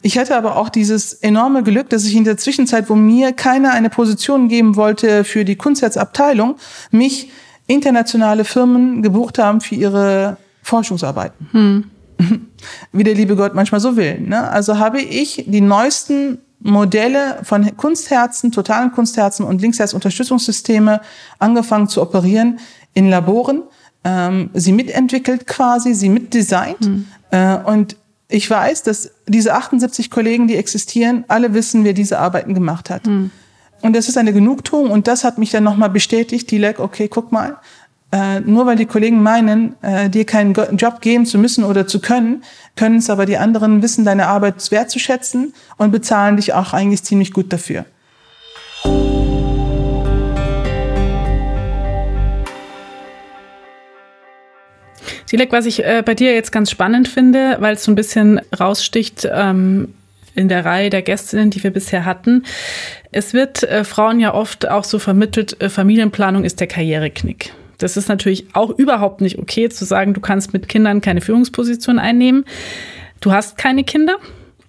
Ich 0.03 0.17
hatte 0.17 0.35
aber 0.37 0.57
auch 0.57 0.69
dieses 0.69 1.13
enorme 1.13 1.63
Glück, 1.63 1.89
dass 1.89 2.05
ich 2.05 2.15
in 2.15 2.23
der 2.23 2.37
Zwischenzeit, 2.37 2.89
wo 2.89 2.95
mir 2.95 3.33
keiner 3.33 3.71
eine 3.71 3.89
Position 3.89 4.47
geben 4.47 4.75
wollte 4.75 5.23
für 5.23 5.43
die 5.43 5.55
Kunstherzabteilung, 5.55 6.55
mich 6.91 7.31
internationale 7.65 8.45
Firmen 8.45 9.01
gebucht 9.01 9.39
haben 9.39 9.59
für 9.59 9.75
ihre 9.75 10.37
Forschungsarbeiten. 10.61 11.49
Hm. 11.51 11.91
Wie 12.91 13.03
der 13.03 13.15
liebe 13.15 13.35
Gott 13.35 13.53
manchmal 13.53 13.81
so 13.81 13.97
will. 13.97 14.19
Ne? 14.19 14.49
Also 14.49 14.77
habe 14.77 15.01
ich 15.01 15.45
die 15.47 15.61
neuesten 15.61 16.39
Modelle 16.59 17.39
von 17.43 17.75
Kunstherzen, 17.77 18.51
totalen 18.51 18.91
Kunstherzen 18.91 19.45
und 19.45 19.61
Linksherzunterstützungssysteme 19.61 21.01
angefangen 21.39 21.87
zu 21.87 22.01
operieren 22.01 22.59
in 22.93 23.09
Laboren, 23.09 23.63
ähm, 24.03 24.49
sie 24.53 24.71
mitentwickelt 24.71 25.45
quasi, 25.45 25.93
sie 25.93 26.09
mitdesignt. 26.09 26.85
Hm. 26.85 27.07
Äh, 27.31 27.57
und 27.57 27.97
ich 28.29 28.49
weiß, 28.49 28.83
dass 28.83 29.11
diese 29.27 29.53
78 29.53 30.09
Kollegen, 30.09 30.47
die 30.47 30.55
existieren, 30.55 31.23
alle 31.27 31.53
wissen, 31.53 31.83
wer 31.83 31.93
diese 31.93 32.19
Arbeiten 32.19 32.53
gemacht 32.53 32.89
hat. 32.89 33.05
Hm. 33.05 33.31
Und 33.81 33.95
das 33.95 34.09
ist 34.09 34.17
eine 34.17 34.33
Genugtuung 34.33 34.89
und 34.89 35.07
das 35.07 35.23
hat 35.23 35.37
mich 35.37 35.51
dann 35.51 35.63
nochmal 35.63 35.89
bestätigt, 35.89 36.49
Dilek, 36.49 36.79
okay, 36.79 37.07
guck 37.07 37.31
mal, 37.31 37.57
äh, 38.11 38.39
nur 38.39 38.65
weil 38.65 38.75
die 38.75 38.85
Kollegen 38.85 39.21
meinen, 39.21 39.75
äh, 39.83 40.09
dir 40.09 40.25
keinen 40.25 40.53
Job 40.53 41.01
geben 41.01 41.25
zu 41.25 41.37
müssen 41.37 41.63
oder 41.63 41.87
zu 41.87 41.99
können, 41.99 42.43
können 42.75 42.97
es 42.97 43.09
aber 43.09 43.25
die 43.25 43.37
anderen 43.37 43.81
wissen, 43.81 44.05
deine 44.05 44.27
Arbeit 44.27 44.71
wertzuschätzen 44.71 45.53
und 45.77 45.91
bezahlen 45.91 46.37
dich 46.37 46.53
auch 46.53 46.73
eigentlich 46.73 47.03
ziemlich 47.03 47.33
gut 47.33 47.51
dafür. 47.51 47.85
Silek, 55.29 55.51
was 55.51 55.65
ich 55.65 55.83
äh, 55.83 56.03
bei 56.05 56.15
dir 56.15 56.33
jetzt 56.33 56.51
ganz 56.51 56.71
spannend 56.71 57.07
finde, 57.09 57.57
weil 57.59 57.75
es 57.75 57.83
so 57.83 57.91
ein 57.91 57.95
bisschen 57.95 58.39
raussticht 58.57 59.27
ähm, 59.29 59.93
in 60.35 60.47
der 60.47 60.63
Reihe 60.63 60.89
der 60.89 61.01
Gästinnen, 61.01 61.49
die 61.49 61.61
wir 61.63 61.71
bisher 61.71 62.05
hatten. 62.05 62.45
Es 63.11 63.33
wird 63.33 63.63
äh, 63.63 63.83
Frauen 63.83 64.21
ja 64.21 64.33
oft 64.33 64.69
auch 64.69 64.85
so 64.85 64.99
vermittelt, 64.99 65.61
äh, 65.61 65.69
Familienplanung 65.69 66.45
ist 66.45 66.61
der 66.61 66.67
Karriereknick. 66.67 67.51
Das 67.77 67.97
ist 67.97 68.07
natürlich 68.07 68.47
auch 68.53 68.69
überhaupt 68.69 69.19
nicht 69.19 69.37
okay 69.37 69.67
zu 69.69 69.83
sagen, 69.83 70.13
du 70.13 70.21
kannst 70.21 70.53
mit 70.53 70.69
Kindern 70.69 71.01
keine 71.01 71.21
Führungsposition 71.21 71.99
einnehmen. 71.99 72.45
Du 73.19 73.31
hast 73.33 73.57
keine 73.57 73.83
Kinder. 73.83 74.15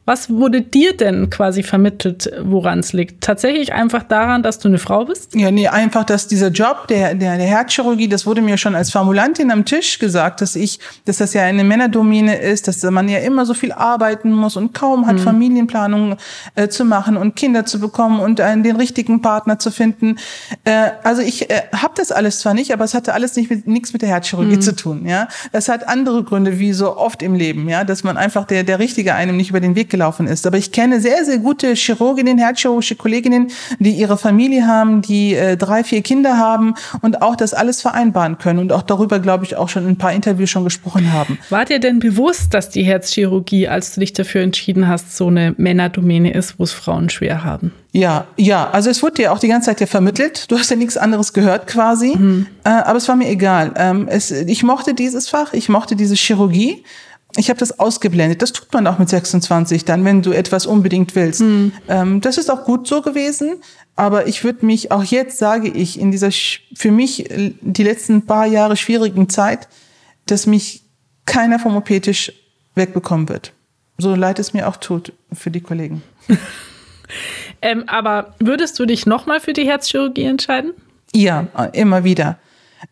Was 0.09 0.31
wurde 0.31 0.63
dir 0.63 0.97
denn 0.97 1.29
quasi 1.29 1.63
vermittelt, 1.63 2.33
woran 2.41 2.79
es 2.79 2.95
liegt? 2.95 3.23
Tatsächlich 3.23 3.75
einfach 3.75 4.03
daran, 4.03 4.43
dass 4.43 4.59
du 4.59 4.69
eine 4.69 4.79
Frau 4.79 5.05
bist? 5.05 5.35
Ja, 5.35 5.51
nee, 5.51 5.69
einfach, 5.69 6.05
dass 6.05 6.27
dieser 6.27 6.49
Job 6.49 6.87
der, 6.89 7.15
der, 7.15 7.37
der 7.37 7.47
Herzchirurgie, 7.47 8.09
das 8.09 8.25
wurde 8.25 8.41
mir 8.41 8.57
schon 8.57 8.75
als 8.75 8.91
Formulantin 8.91 9.51
am 9.51 9.67
Tisch 9.67 9.99
gesagt, 9.99 10.41
dass 10.41 10.57
ich, 10.57 10.81
dass 11.05 11.19
das 11.19 11.35
ja 11.35 11.43
eine 11.43 11.63
Männerdomäne 11.63 12.39
ist, 12.39 12.69
dass 12.69 12.83
man 12.85 13.07
ja 13.11 13.19
immer 13.19 13.45
so 13.45 13.53
viel 13.53 13.71
arbeiten 13.71 14.33
muss 14.33 14.57
und 14.57 14.73
kaum 14.73 15.07
hat, 15.07 15.17
mhm. 15.17 15.19
Familienplanung 15.19 16.17
äh, 16.55 16.69
zu 16.69 16.87
machen 16.87 17.19
und 17.19 17.37
Kinder 17.37 17.67
zu 17.67 17.79
bekommen 17.79 18.19
und 18.19 18.41
einen, 18.41 18.63
den 18.63 18.77
richtigen 18.77 19.21
Partner 19.21 19.59
zu 19.59 19.71
finden. 19.71 20.17
Äh, 20.65 20.93
also 21.03 21.21
ich 21.21 21.51
äh, 21.51 21.65
habe 21.75 21.93
das 21.99 22.13
alles 22.13 22.41
zwar 22.41 22.55
nicht, 22.55 22.73
aber 22.73 22.85
es 22.85 22.95
hatte 22.95 23.13
alles 23.13 23.37
nicht 23.37 23.51
mit, 23.51 23.67
nichts 23.67 23.93
mit 23.93 24.01
der 24.01 24.09
Herzchirurgie 24.09 24.57
mhm. 24.57 24.63
zu 24.63 24.75
tun. 24.75 25.05
Ja, 25.05 25.29
Es 25.53 25.69
hat 25.69 25.87
andere 25.87 26.25
Gründe, 26.25 26.59
wie 26.59 26.73
so 26.73 26.97
oft 26.97 27.23
im 27.23 27.35
Leben, 27.35 27.69
ja, 27.69 27.85
dass 27.85 28.05
man 28.05 28.17
einfach 28.17 28.47
der, 28.47 28.65
der 28.65 28.79
Richtige 28.79 29.15
einem 29.15 29.37
nicht 29.37 29.51
über 29.51 29.61
den 29.61 29.77
Weg 29.77 29.98
gelaufen 29.99 30.29
ist. 30.29 30.47
Aber 30.47 30.57
ich 30.59 30.71
kenne 30.71 31.01
sehr, 31.01 31.25
sehr 31.25 31.39
gute 31.39 31.75
Chirurginnen, 31.75 32.39
herzchirurgische 32.39 32.95
Kolleginnen, 32.95 33.49
die 33.81 33.91
ihre 33.91 34.17
Familie 34.17 34.67
haben, 34.67 35.03
die 35.03 35.35
äh, 35.35 35.57
drei, 35.57 35.83
vier 35.83 36.03
Kinder 36.03 36.39
haben 36.39 36.75
und 37.03 37.21
auch 37.21 37.35
das 37.35 37.53
alles 37.53 37.83
vereinbaren 37.83 38.39
können 38.39 38.61
und 38.61 38.73
auch 38.73 38.83
darüber, 38.83 39.19
glaube 39.19 39.45
ich, 39.45 39.57
auch 39.57 39.69
schon 39.69 39.83
in 39.83 39.91
ein 39.91 39.99
paar 39.99 40.13
Interviews 40.13 40.51
schon 40.51 40.63
gesprochen 40.63 41.13
haben. 41.13 41.39
War 41.51 41.65
dir 41.65 41.81
denn 41.81 41.99
bewusst, 41.99 42.55
dass 42.55 42.71
die 42.71 42.85
Herzchirurgie, 42.85 43.67
als 43.67 43.95
du 43.95 44.01
dich 44.01 44.13
dafür 44.13 44.43
entschieden 44.43 44.87
hast, 44.87 45.17
so 45.17 45.27
eine 45.27 45.55
Männerdomäne 45.57 46.33
ist, 46.33 46.61
wo 46.61 46.63
es 46.63 46.73
Frauen 46.73 47.11
schwer 47.11 47.43
haben? 47.43 47.73
Ja, 47.91 48.27
ja, 48.37 48.71
also 48.71 48.91
es 48.91 49.03
wurde 49.03 49.15
dir 49.15 49.33
auch 49.33 49.39
die 49.39 49.49
ganze 49.49 49.67
Zeit 49.67 49.81
ja 49.81 49.87
vermittelt. 49.87 50.51
Du 50.51 50.59
hast 50.59 50.71
ja 50.71 50.77
nichts 50.77 50.97
anderes 50.97 51.33
gehört 51.33 51.67
quasi. 51.67 52.15
Mhm. 52.17 52.47
Äh, 52.63 52.69
aber 52.69 52.99
es 52.99 53.09
war 53.09 53.17
mir 53.17 53.29
egal. 53.29 53.73
Ähm, 53.77 54.07
es, 54.09 54.31
ich 54.31 54.63
mochte 54.63 54.95
dieses 54.95 55.29
Fach, 55.29 55.55
ich 55.55 55.69
mochte 55.69 55.97
diese 55.97 56.15
Chirurgie 56.15 56.85
ich 57.37 57.51
habe 57.51 57.59
das 57.59 57.79
ausgeblendet. 57.79 58.43
Das 58.43 58.53
tut 58.53 58.73
man 58.73 58.87
auch 58.87 58.99
mit 58.99 59.09
26 59.09 59.85
dann, 59.85 60.05
wenn 60.05 60.23
du 60.23 60.33
etwas 60.33 60.67
unbedingt 60.67 61.15
willst. 61.15 61.43
Mhm. 61.43 61.73
Ähm, 61.89 62.21
das 62.21 62.39
ist 62.39 62.51
auch 62.51 62.65
gut 62.65 62.89
so 62.89 63.03
gewesen. 63.03 63.57
Aber 63.97 64.27
ich 64.27 64.45
würde 64.45 64.65
mich, 64.65 64.93
auch 64.93 65.05
jetzt 65.05 65.39
sage 65.39 65.69
ich, 65.69 66.01
in 66.01 66.11
dieser 66.11 66.31
für 66.31 66.91
mich 66.91 67.31
äh, 67.31 67.53
die 67.61 67.83
letzten 67.83 68.27
paar 68.27 68.47
Jahre 68.47 68.77
schwierigen 68.77 69.29
Zeit, 69.29 69.69
dass 70.27 70.47
mich 70.47 70.83
keiner 71.27 71.59
vom 71.59 71.77
OP-Tisch 71.77 72.33
wegbekommen 72.75 73.29
wird. 73.29 73.53
So 73.99 74.15
leid 74.15 74.39
es 74.39 74.55
mir 74.55 74.69
auch 74.69 74.77
tut 74.77 75.13
für 75.33 75.51
die 75.51 75.61
Kollegen. 75.61 76.03
ähm, 77.63 77.85
aber 77.89 78.35
würdest 78.39 78.79
du 78.79 78.87
dich 78.87 79.05
nochmal 79.05 79.41
für 79.41 79.53
die 79.53 79.67
Herzchirurgie 79.67 80.25
entscheiden? 80.25 80.73
Ja, 81.13 81.49
immer 81.73 82.05
wieder. 82.05 82.39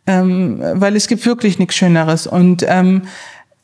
Ähm, 0.06 0.58
weil 0.60 0.96
es 0.96 1.06
gibt 1.06 1.24
wirklich 1.24 1.58
nichts 1.58 1.76
Schöneres. 1.76 2.26
Und 2.26 2.64
ähm, 2.66 3.02
äh, 3.02 3.08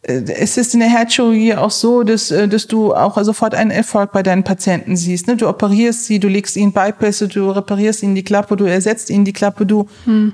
es 0.02 0.56
ist 0.56 0.74
in 0.74 0.80
der 0.80 0.88
Herzchirurgie 0.88 1.54
auch 1.54 1.70
so, 1.70 2.02
dass, 2.02 2.30
äh, 2.30 2.48
dass 2.48 2.66
du 2.66 2.92
auch 2.94 3.22
sofort 3.22 3.54
einen 3.54 3.70
Erfolg 3.70 4.12
bei 4.12 4.22
deinen 4.22 4.42
Patienten 4.42 4.96
siehst. 4.96 5.28
Ne? 5.28 5.36
Du 5.36 5.48
operierst 5.48 6.06
sie, 6.06 6.18
du 6.18 6.28
legst 6.28 6.56
ihnen 6.56 6.72
Bypässe, 6.72 7.28
du 7.28 7.50
reparierst 7.50 8.02
ihnen 8.02 8.16
die 8.16 8.24
Klappe, 8.24 8.56
du 8.56 8.64
ersetzt 8.64 9.10
ihnen 9.10 9.24
die 9.24 9.32
Klappe, 9.32 9.64
du 9.64 9.88
hm. 10.04 10.32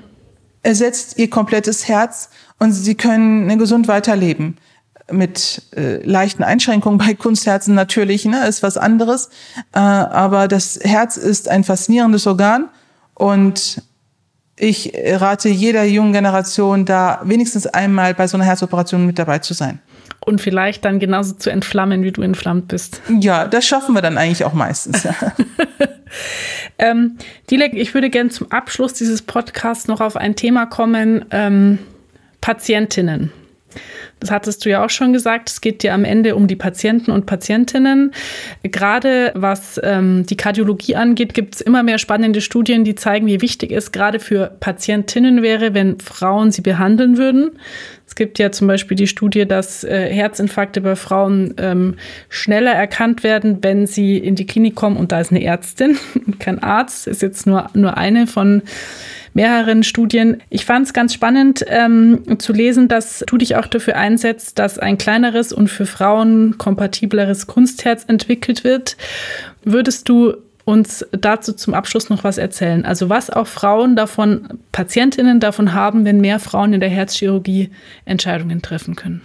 ersetzt 0.63 1.19
ihr 1.19 1.29
komplettes 1.29 1.87
Herz 1.87 2.31
und 2.59 2.73
sie 2.73 2.95
können 2.95 3.59
gesund 3.59 3.89
weiterleben. 3.89 4.57
Mit 5.11 5.63
äh, 5.75 6.03
leichten 6.03 6.43
Einschränkungen 6.43 6.99
bei 6.99 7.15
Kunstherzen 7.15 7.75
natürlich, 7.75 8.25
ne, 8.25 8.47
ist 8.47 8.63
was 8.63 8.77
anderes. 8.79 9.29
Äh, 9.75 9.79
aber 9.79 10.49
das 10.49 10.81
Herz 10.83 11.17
ist 11.19 11.49
ein 11.49 11.65
faszinierendes 11.65 12.27
Organ 12.27 12.69
und 13.15 13.83
ich 14.59 14.93
rate 14.95 15.49
jeder 15.49 15.85
jungen 15.85 16.13
Generation, 16.13 16.85
da 16.85 17.21
wenigstens 17.25 17.67
einmal 17.67 18.15
bei 18.15 18.27
so 18.27 18.37
einer 18.37 18.45
Herzoperation 18.45 19.07
mit 19.07 19.19
dabei 19.19 19.39
zu 19.39 19.55
sein. 19.55 19.81
Und 20.21 20.41
vielleicht 20.41 20.85
dann 20.85 20.99
genauso 20.99 21.35
zu 21.35 21.51
entflammen, 21.51 22.03
wie 22.03 22.13
du 22.13 22.23
entflammt 22.23 22.69
bist. 22.69 23.01
Ja, 23.21 23.47
das 23.47 23.67
schaffen 23.67 23.95
wir 23.95 24.03
dann 24.03 24.19
eigentlich 24.19 24.45
auch 24.45 24.53
meistens. 24.53 25.05
Ja. 25.05 25.15
ähm, 26.79 27.17
Dilek, 27.51 27.75
ich 27.75 27.95
würde 27.95 28.11
gerne 28.11 28.31
zum 28.31 28.51
Abschluss 28.51 28.93
dieses 28.93 29.23
Podcasts 29.23 29.89
noch 29.89 30.01
auf 30.01 30.17
ein 30.17 30.37
Thema 30.37 30.67
kommen: 30.67 31.25
ähm, 31.31 31.79
Patientinnen. 32.41 33.33
Das 34.21 34.31
hattest 34.31 34.65
du 34.65 34.71
ja 34.71 34.85
auch 34.85 34.91
schon 34.91 35.13
gesagt. 35.13 35.51
Es 35.51 35.61
geht 35.61 35.83
dir 35.83 35.95
am 35.95 36.05
Ende 36.05 36.35
um 36.35 36.47
die 36.47 36.57
Patienten 36.57 37.11
und 37.11 37.27
Patientinnen. 37.27 38.13
Gerade 38.63 39.33
was 39.35 39.81
ähm, 39.83 40.25
die 40.27 40.37
Kardiologie 40.37 40.97
angeht, 40.97 41.35
gibt 41.35 41.57
es 41.57 41.61
immer 41.61 41.83
mehr 41.83 41.99
spannende 41.99 42.41
Studien, 42.41 42.85
die 42.85 42.95
zeigen, 42.95 43.27
wie 43.27 43.41
wichtig 43.41 43.71
es 43.71 43.93
gerade 43.93 44.19
für 44.19 44.57
Patientinnen 44.61 45.43
wäre, 45.43 45.75
wenn 45.75 46.01
Frauen 46.01 46.51
sie 46.51 46.63
behandeln 46.63 47.17
würden. 47.17 47.53
Es 48.09 48.15
gibt 48.15 48.39
ja 48.39 48.51
zum 48.51 48.67
Beispiel 48.67 48.97
die 48.97 49.07
Studie, 49.07 49.47
dass 49.47 49.85
äh, 49.85 50.09
Herzinfarkte 50.11 50.81
bei 50.81 50.97
Frauen 50.97 51.55
ähm, 51.59 51.97
schneller 52.31 52.73
erkannt 52.73 53.23
werden, 53.23 53.59
wenn 53.61 53.87
sie 53.87 54.17
in 54.17 54.35
die 54.35 54.47
Klinik 54.47 54.75
kommen 54.75 54.97
und 54.97 55.13
da 55.13 55.21
ist 55.21 55.31
eine 55.31 55.45
Ärztin 55.45 55.99
kein 56.39 56.63
Arzt. 56.63 57.07
Ist 57.07 57.21
jetzt 57.21 57.47
nur, 57.47 57.69
nur 57.75 57.99
eine 57.99 58.27
von 58.27 58.63
mehreren 59.39 59.85
Studien. 59.85 60.43
Ich 60.51 60.65
fand 60.65 60.87
es 60.87 60.93
ganz 60.93 61.15
spannend 61.15 61.65
ähm, 61.69 62.41
zu 62.41 62.53
lesen, 62.53 62.89
dass 62.89 63.23
du 63.25 63.37
dich 63.37 63.55
auch 63.55 63.67
dafür 63.67 63.95
einsetzt, 63.95 64.59
dass 64.59 64.81
ein 64.81 64.99
kleineres 64.99 65.53
und 65.53 65.69
für 65.69 65.87
Frauen 65.87 66.59
kompatibleres 66.59 67.47
Kunstherz 67.47 68.05
entwickelt 68.09 68.65
wird. 68.65 68.97
Würdest 69.63 70.09
du 70.09 70.35
uns 70.65 71.07
dazu 71.13 71.53
zum 71.53 71.73
Abschluss 71.73 72.11
noch 72.11 72.25
was 72.25 72.37
erzählen? 72.37 72.85
Also 72.85 73.11
was 73.11 73.31
auch 73.31 73.47
Frauen 73.47 73.95
davon, 73.95 74.59
Patientinnen 74.73 75.39
davon 75.39 75.73
haben, 75.73 76.05
wenn 76.05 76.21
mehr 76.21 76.41
Frauen 76.41 76.73
in 76.73 76.81
der 76.81 76.89
Herzchirurgie 76.89 77.71
Entscheidungen 78.07 78.61
treffen 78.61 78.97
können? 78.97 79.23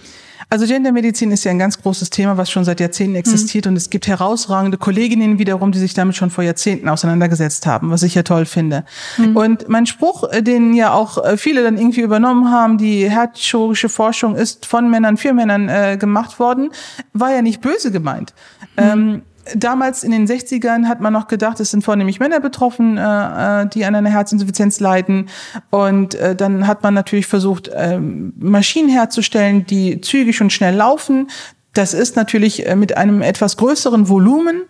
Also 0.53 0.67
Gendermedizin 0.67 1.31
ist 1.31 1.45
ja 1.45 1.49
ein 1.49 1.57
ganz 1.57 1.81
großes 1.81 2.11
Thema, 2.11 2.37
was 2.37 2.51
schon 2.51 2.63
seit 2.63 2.79
Jahrzehnten 2.79 3.15
existiert. 3.15 3.65
Mhm. 3.65 3.71
Und 3.71 3.77
es 3.77 3.89
gibt 3.89 4.05
herausragende 4.05 4.77
Kolleginnen 4.77 5.39
wiederum, 5.39 5.71
die 5.71 5.79
sich 5.79 5.95
damit 5.95 6.15
schon 6.15 6.29
vor 6.29 6.43
Jahrzehnten 6.43 6.89
auseinandergesetzt 6.89 7.65
haben, 7.65 7.89
was 7.89 8.03
ich 8.03 8.13
ja 8.13 8.21
toll 8.21 8.45
finde. 8.45 8.85
Mhm. 9.17 9.35
Und 9.35 9.67
mein 9.67 9.87
Spruch, 9.87 10.31
äh, 10.31 10.43
den 10.43 10.75
ja 10.75 10.93
auch 10.93 11.17
äh, 11.25 11.37
viele 11.37 11.63
dann 11.63 11.79
irgendwie 11.79 12.01
übernommen 12.01 12.51
haben, 12.51 12.77
die 12.77 13.09
herzchirurgische 13.09 13.89
Forschung 13.89 14.35
ist 14.35 14.67
von 14.67 14.91
Männern 14.91 15.17
für 15.17 15.33
Männern 15.33 15.69
äh, 15.69 15.97
gemacht 15.99 16.37
worden, 16.37 16.69
war 17.13 17.31
ja 17.31 17.41
nicht 17.41 17.59
böse 17.59 17.89
gemeint. 17.89 18.35
Mhm. 18.77 18.83
Ähm, 18.83 19.21
damals 19.56 20.03
in 20.03 20.12
den 20.12 20.27
60ern 20.27 20.86
hat 20.86 21.01
man 21.01 21.13
noch 21.13 21.27
gedacht, 21.27 21.60
es 21.60 21.71
sind 21.71 21.84
vornehmlich 21.84 22.19
Männer 22.19 22.39
betroffen, 22.39 22.97
äh, 22.97 23.62
äh, 23.63 23.67
die 23.67 23.86
an 23.86 23.95
einer 23.95 24.10
Herzinsuffizienz 24.10 24.79
leiden. 24.79 25.29
Und 25.69 26.15
äh, 26.15 26.36
dann 26.36 26.67
hat 26.67 26.84
man 26.84 26.93
natürlich 26.93 27.27
versucht, 27.27 27.67
äh, 27.67 27.99
Maschinen 27.99 28.89
herzustellen, 28.89 29.65
die 29.65 30.01
zügig 30.01 30.41
und 30.41 30.51
schnell 30.51 30.75
laufen. 30.75 31.29
Das 31.73 31.93
ist 31.93 32.15
natürlich 32.15 32.67
äh, 32.67 32.75
mit 32.75 32.97
einem 32.97 33.21
etwas 33.21 33.58
größeren 33.58 34.10
Volumen 34.10 34.63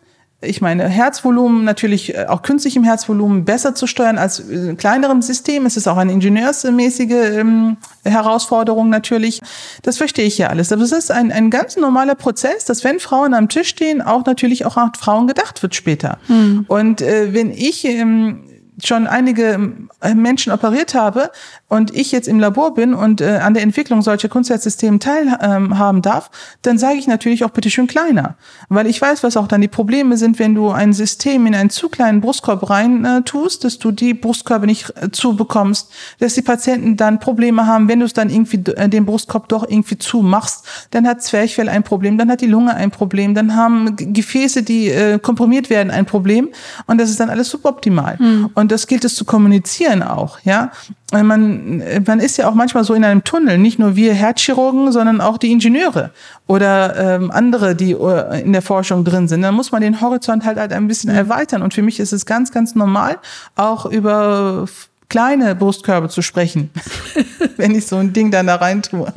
ich 0.45 0.61
meine, 0.61 0.87
Herzvolumen 0.87 1.63
natürlich 1.63 2.15
äh, 2.15 2.25
auch 2.27 2.41
künstlichem 2.41 2.83
Herzvolumen 2.83 3.45
besser 3.45 3.75
zu 3.75 3.87
steuern 3.87 4.17
als 4.17 4.39
in 4.39 4.77
kleinerem 4.77 5.21
System. 5.21 5.65
Es 5.65 5.77
ist 5.77 5.87
auch 5.87 5.97
eine 5.97 6.11
ingenieursmäßige 6.11 7.11
ähm, 7.11 7.77
Herausforderung 8.03 8.89
natürlich. 8.89 9.41
Das 9.81 9.97
verstehe 9.97 10.25
ich 10.25 10.37
ja 10.37 10.47
alles. 10.47 10.71
Aber 10.71 10.83
es 10.83 10.91
ist 10.91 11.11
ein, 11.11 11.31
ein 11.31 11.49
ganz 11.49 11.77
normaler 11.77 12.15
Prozess, 12.15 12.65
dass 12.65 12.83
wenn 12.83 12.99
Frauen 12.99 13.33
am 13.33 13.49
Tisch 13.49 13.69
stehen, 13.69 14.01
auch 14.01 14.25
natürlich 14.25 14.65
auch 14.65 14.77
an 14.77 14.93
Frauen 14.93 15.27
gedacht 15.27 15.61
wird 15.61 15.75
später. 15.75 16.17
Hm. 16.27 16.65
Und 16.67 17.01
äh, 17.01 17.33
wenn 17.33 17.51
ich 17.51 17.85
ähm, 17.85 18.45
schon 18.87 19.07
einige 19.07 19.71
äh, 20.01 20.13
Menschen 20.13 20.51
operiert 20.51 20.93
habe 20.93 21.31
und 21.69 21.95
ich 21.95 22.11
jetzt 22.11 22.27
im 22.27 22.39
Labor 22.39 22.73
bin 22.75 22.93
und 22.93 23.21
äh, 23.21 23.39
an 23.41 23.53
der 23.53 23.63
Entwicklung 23.63 24.01
solcher 24.01 24.29
Kunstherzsystemen 24.29 24.99
teilhaben 24.99 25.97
ähm, 25.97 26.01
darf, 26.01 26.29
dann 26.61 26.77
sage 26.77 26.97
ich 26.97 27.07
natürlich 27.07 27.43
auch 27.43 27.49
bitte 27.49 27.69
schön 27.69 27.87
kleiner, 27.87 28.35
weil 28.69 28.87
ich 28.87 29.01
weiß, 29.01 29.23
was 29.23 29.37
auch 29.37 29.47
dann 29.47 29.61
die 29.61 29.67
Probleme 29.67 30.17
sind, 30.17 30.39
wenn 30.39 30.53
du 30.53 30.69
ein 30.69 30.93
System 30.93 31.47
in 31.47 31.55
einen 31.55 31.69
zu 31.69 31.89
kleinen 31.89 32.21
Brustkorb 32.21 32.69
rein 32.69 33.05
äh, 33.05 33.21
tust, 33.23 33.63
dass 33.63 33.79
du 33.79 33.91
die 33.91 34.13
Brustkörbe 34.13 34.65
nicht 34.65 34.93
äh, 35.01 35.09
zubekommst, 35.11 35.91
dass 36.19 36.35
die 36.35 36.41
Patienten 36.41 36.97
dann 36.97 37.19
Probleme 37.19 37.65
haben, 37.65 37.87
wenn 37.87 37.99
du 37.99 38.05
es 38.05 38.13
dann 38.13 38.29
irgendwie 38.29 38.59
äh, 38.73 38.89
den 38.89 39.05
Brustkorb 39.05 39.49
doch 39.49 39.67
irgendwie 39.67 39.97
zumachst, 39.97 40.65
dann 40.91 41.07
hat 41.07 41.23
Zwerchfell 41.23 41.69
ein 41.69 41.83
Problem, 41.83 42.17
dann 42.17 42.29
hat 42.29 42.41
die 42.41 42.47
Lunge 42.47 42.75
ein 42.75 42.91
Problem, 42.91 43.33
dann 43.33 43.55
haben 43.55 43.95
Gefäße, 43.95 44.63
die 44.63 44.89
äh, 44.89 45.19
komprimiert 45.19 45.69
werden, 45.69 45.89
ein 45.89 46.05
Problem 46.05 46.49
und 46.85 46.99
das 46.99 47.09
ist 47.09 47.19
dann 47.19 47.29
alles 47.29 47.49
suboptimal. 47.49 48.17
Mhm. 48.19 48.49
Und 48.53 48.71
das 48.73 48.87
gilt 48.87 49.05
es 49.05 49.15
zu 49.15 49.23
kommunizieren 49.23 50.01
auch, 50.03 50.39
ja. 50.43 50.71
Man, 51.11 51.83
man 52.07 52.19
ist 52.19 52.37
ja 52.37 52.49
auch 52.49 52.55
manchmal 52.55 52.83
so 52.83 52.95
in 52.95 53.05
einem 53.05 53.23
Tunnel, 53.23 53.59
nicht 53.59 53.77
nur 53.77 53.95
wir 53.95 54.15
Herzchirurgen, 54.15 54.91
sondern 54.91 55.21
auch 55.21 55.37
die 55.37 55.51
Ingenieure 55.51 56.09
oder 56.47 56.95
ähm, 56.97 57.29
andere, 57.29 57.75
die 57.75 57.91
äh, 57.91 58.41
in 58.41 58.51
der 58.51 58.63
Forschung 58.63 59.05
drin 59.05 59.27
sind. 59.27 59.43
Dann 59.43 59.53
muss 59.53 59.71
man 59.71 59.83
den 59.83 60.01
Horizont 60.01 60.43
halt, 60.43 60.57
halt 60.57 60.73
ein 60.73 60.87
bisschen 60.87 61.11
mhm. 61.11 61.17
erweitern. 61.17 61.61
Und 61.61 61.75
für 61.75 61.83
mich 61.83 61.99
ist 61.99 62.13
es 62.13 62.25
ganz, 62.25 62.51
ganz 62.51 62.73
normal, 62.73 63.19
auch 63.55 63.85
über 63.85 64.65
kleine 65.07 65.53
Brustkörbe 65.53 66.09
zu 66.09 66.23
sprechen, 66.23 66.71
wenn 67.57 67.75
ich 67.75 67.85
so 67.85 67.97
ein 67.97 68.11
Ding 68.11 68.31
dann 68.31 68.47
da 68.47 68.55
rein 68.55 68.81
tue. 68.81 69.13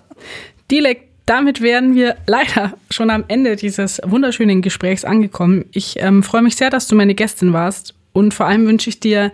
Dilek, 0.70 1.08
damit 1.24 1.62
wären 1.62 1.94
wir 1.94 2.16
leider 2.26 2.74
schon 2.90 3.08
am 3.08 3.24
Ende 3.28 3.56
dieses 3.56 4.02
wunderschönen 4.04 4.60
Gesprächs 4.60 5.06
angekommen. 5.06 5.64
Ich 5.72 5.96
ähm, 5.98 6.22
freue 6.22 6.42
mich 6.42 6.56
sehr, 6.56 6.68
dass 6.68 6.88
du 6.88 6.94
meine 6.94 7.14
Gästin 7.14 7.54
warst 7.54 7.94
und 8.16 8.32
vor 8.32 8.46
allem 8.46 8.66
wünsche 8.66 8.88
ich 8.88 8.98
dir 8.98 9.30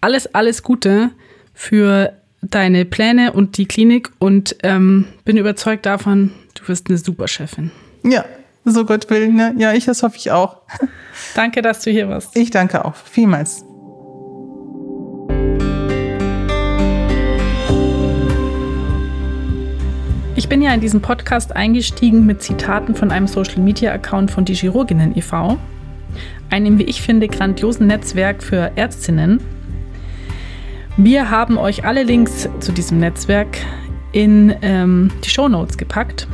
alles, 0.00 0.34
alles 0.34 0.64
Gute 0.64 1.10
für 1.54 2.12
deine 2.42 2.84
Pläne 2.84 3.32
und 3.32 3.56
die 3.56 3.66
Klinik 3.66 4.10
und 4.18 4.56
ähm, 4.64 5.06
bin 5.24 5.36
überzeugt 5.36 5.86
davon, 5.86 6.32
du 6.54 6.66
wirst 6.66 6.88
eine 6.88 6.98
super 6.98 7.28
Chefin. 7.28 7.70
Ja, 8.02 8.24
so 8.64 8.84
Gott 8.84 9.08
will. 9.10 9.32
Ne? 9.32 9.54
Ja, 9.58 9.72
ich, 9.74 9.84
das 9.84 10.02
hoffe 10.02 10.16
ich 10.16 10.32
auch. 10.32 10.62
Danke, 11.36 11.62
dass 11.62 11.82
du 11.82 11.92
hier 11.92 12.08
warst. 12.08 12.36
Ich 12.36 12.50
danke 12.50 12.84
auch. 12.84 12.96
Vielmals. 12.96 13.64
Ich 20.34 20.48
bin 20.48 20.62
ja 20.62 20.74
in 20.74 20.80
diesen 20.80 21.00
Podcast 21.00 21.54
eingestiegen 21.54 22.26
mit 22.26 22.42
Zitaten 22.42 22.94
von 22.96 23.12
einem 23.12 23.28
Social 23.28 23.60
Media 23.60 23.92
Account 23.92 24.30
von 24.32 24.44
die 24.44 24.54
Chirurginnen 24.54 25.16
e.V., 25.16 25.58
einem, 26.50 26.78
wie 26.78 26.84
ich 26.84 27.02
finde, 27.02 27.28
grandiosen 27.28 27.86
Netzwerk 27.86 28.42
für 28.42 28.72
Ärztinnen. 28.76 29.40
Wir 30.96 31.30
haben 31.30 31.58
euch 31.58 31.84
alle 31.84 32.02
Links 32.02 32.48
zu 32.60 32.72
diesem 32.72 32.98
Netzwerk 33.00 33.58
in 34.12 34.54
ähm, 34.62 35.10
die 35.24 35.30
Show 35.30 35.48
Notes 35.48 35.76
gepackt. 35.76 36.26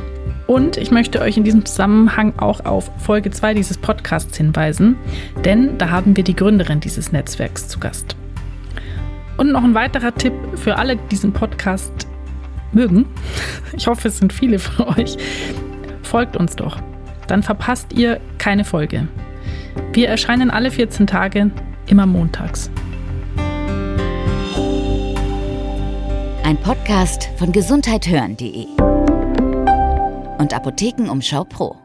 Und 0.47 0.77
ich 0.77 0.91
möchte 0.91 1.21
euch 1.21 1.37
in 1.37 1.43
diesem 1.43 1.65
Zusammenhang 1.65 2.37
auch 2.37 2.65
auf 2.65 2.91
Folge 2.97 3.31
2 3.31 3.53
dieses 3.53 3.77
Podcasts 3.77 4.37
hinweisen, 4.37 4.97
denn 5.45 5.77
da 5.77 5.89
haben 5.89 6.15
wir 6.15 6.23
die 6.23 6.35
Gründerin 6.35 6.79
dieses 6.79 7.11
Netzwerks 7.11 7.67
zu 7.67 7.79
Gast. 7.79 8.15
Und 9.37 9.51
noch 9.51 9.63
ein 9.63 9.73
weiterer 9.73 10.13
Tipp 10.13 10.33
für 10.55 10.77
alle, 10.77 10.95
die 10.95 11.07
diesen 11.09 11.33
Podcast 11.33 12.07
mögen. 12.71 13.05
Ich 13.75 13.87
hoffe, 13.87 14.07
es 14.07 14.19
sind 14.19 14.31
viele 14.31 14.59
von 14.59 14.99
euch. 14.99 15.17
Folgt 16.03 16.37
uns 16.37 16.55
doch. 16.55 16.77
Dann 17.27 17.41
verpasst 17.41 17.91
ihr 17.93 18.19
keine 18.37 18.63
Folge. 18.63 19.07
Wir 19.93 20.07
erscheinen 20.09 20.49
alle 20.51 20.71
14 20.71 21.07
Tage, 21.07 21.51
immer 21.87 22.05
montags. 22.05 22.71
Ein 26.43 26.57
Podcast 26.57 27.29
von 27.37 27.51
gesundheithören.de 27.51 28.67
und 30.37 30.53
Apothekenumschau 30.53 31.45
Pro. 31.45 31.82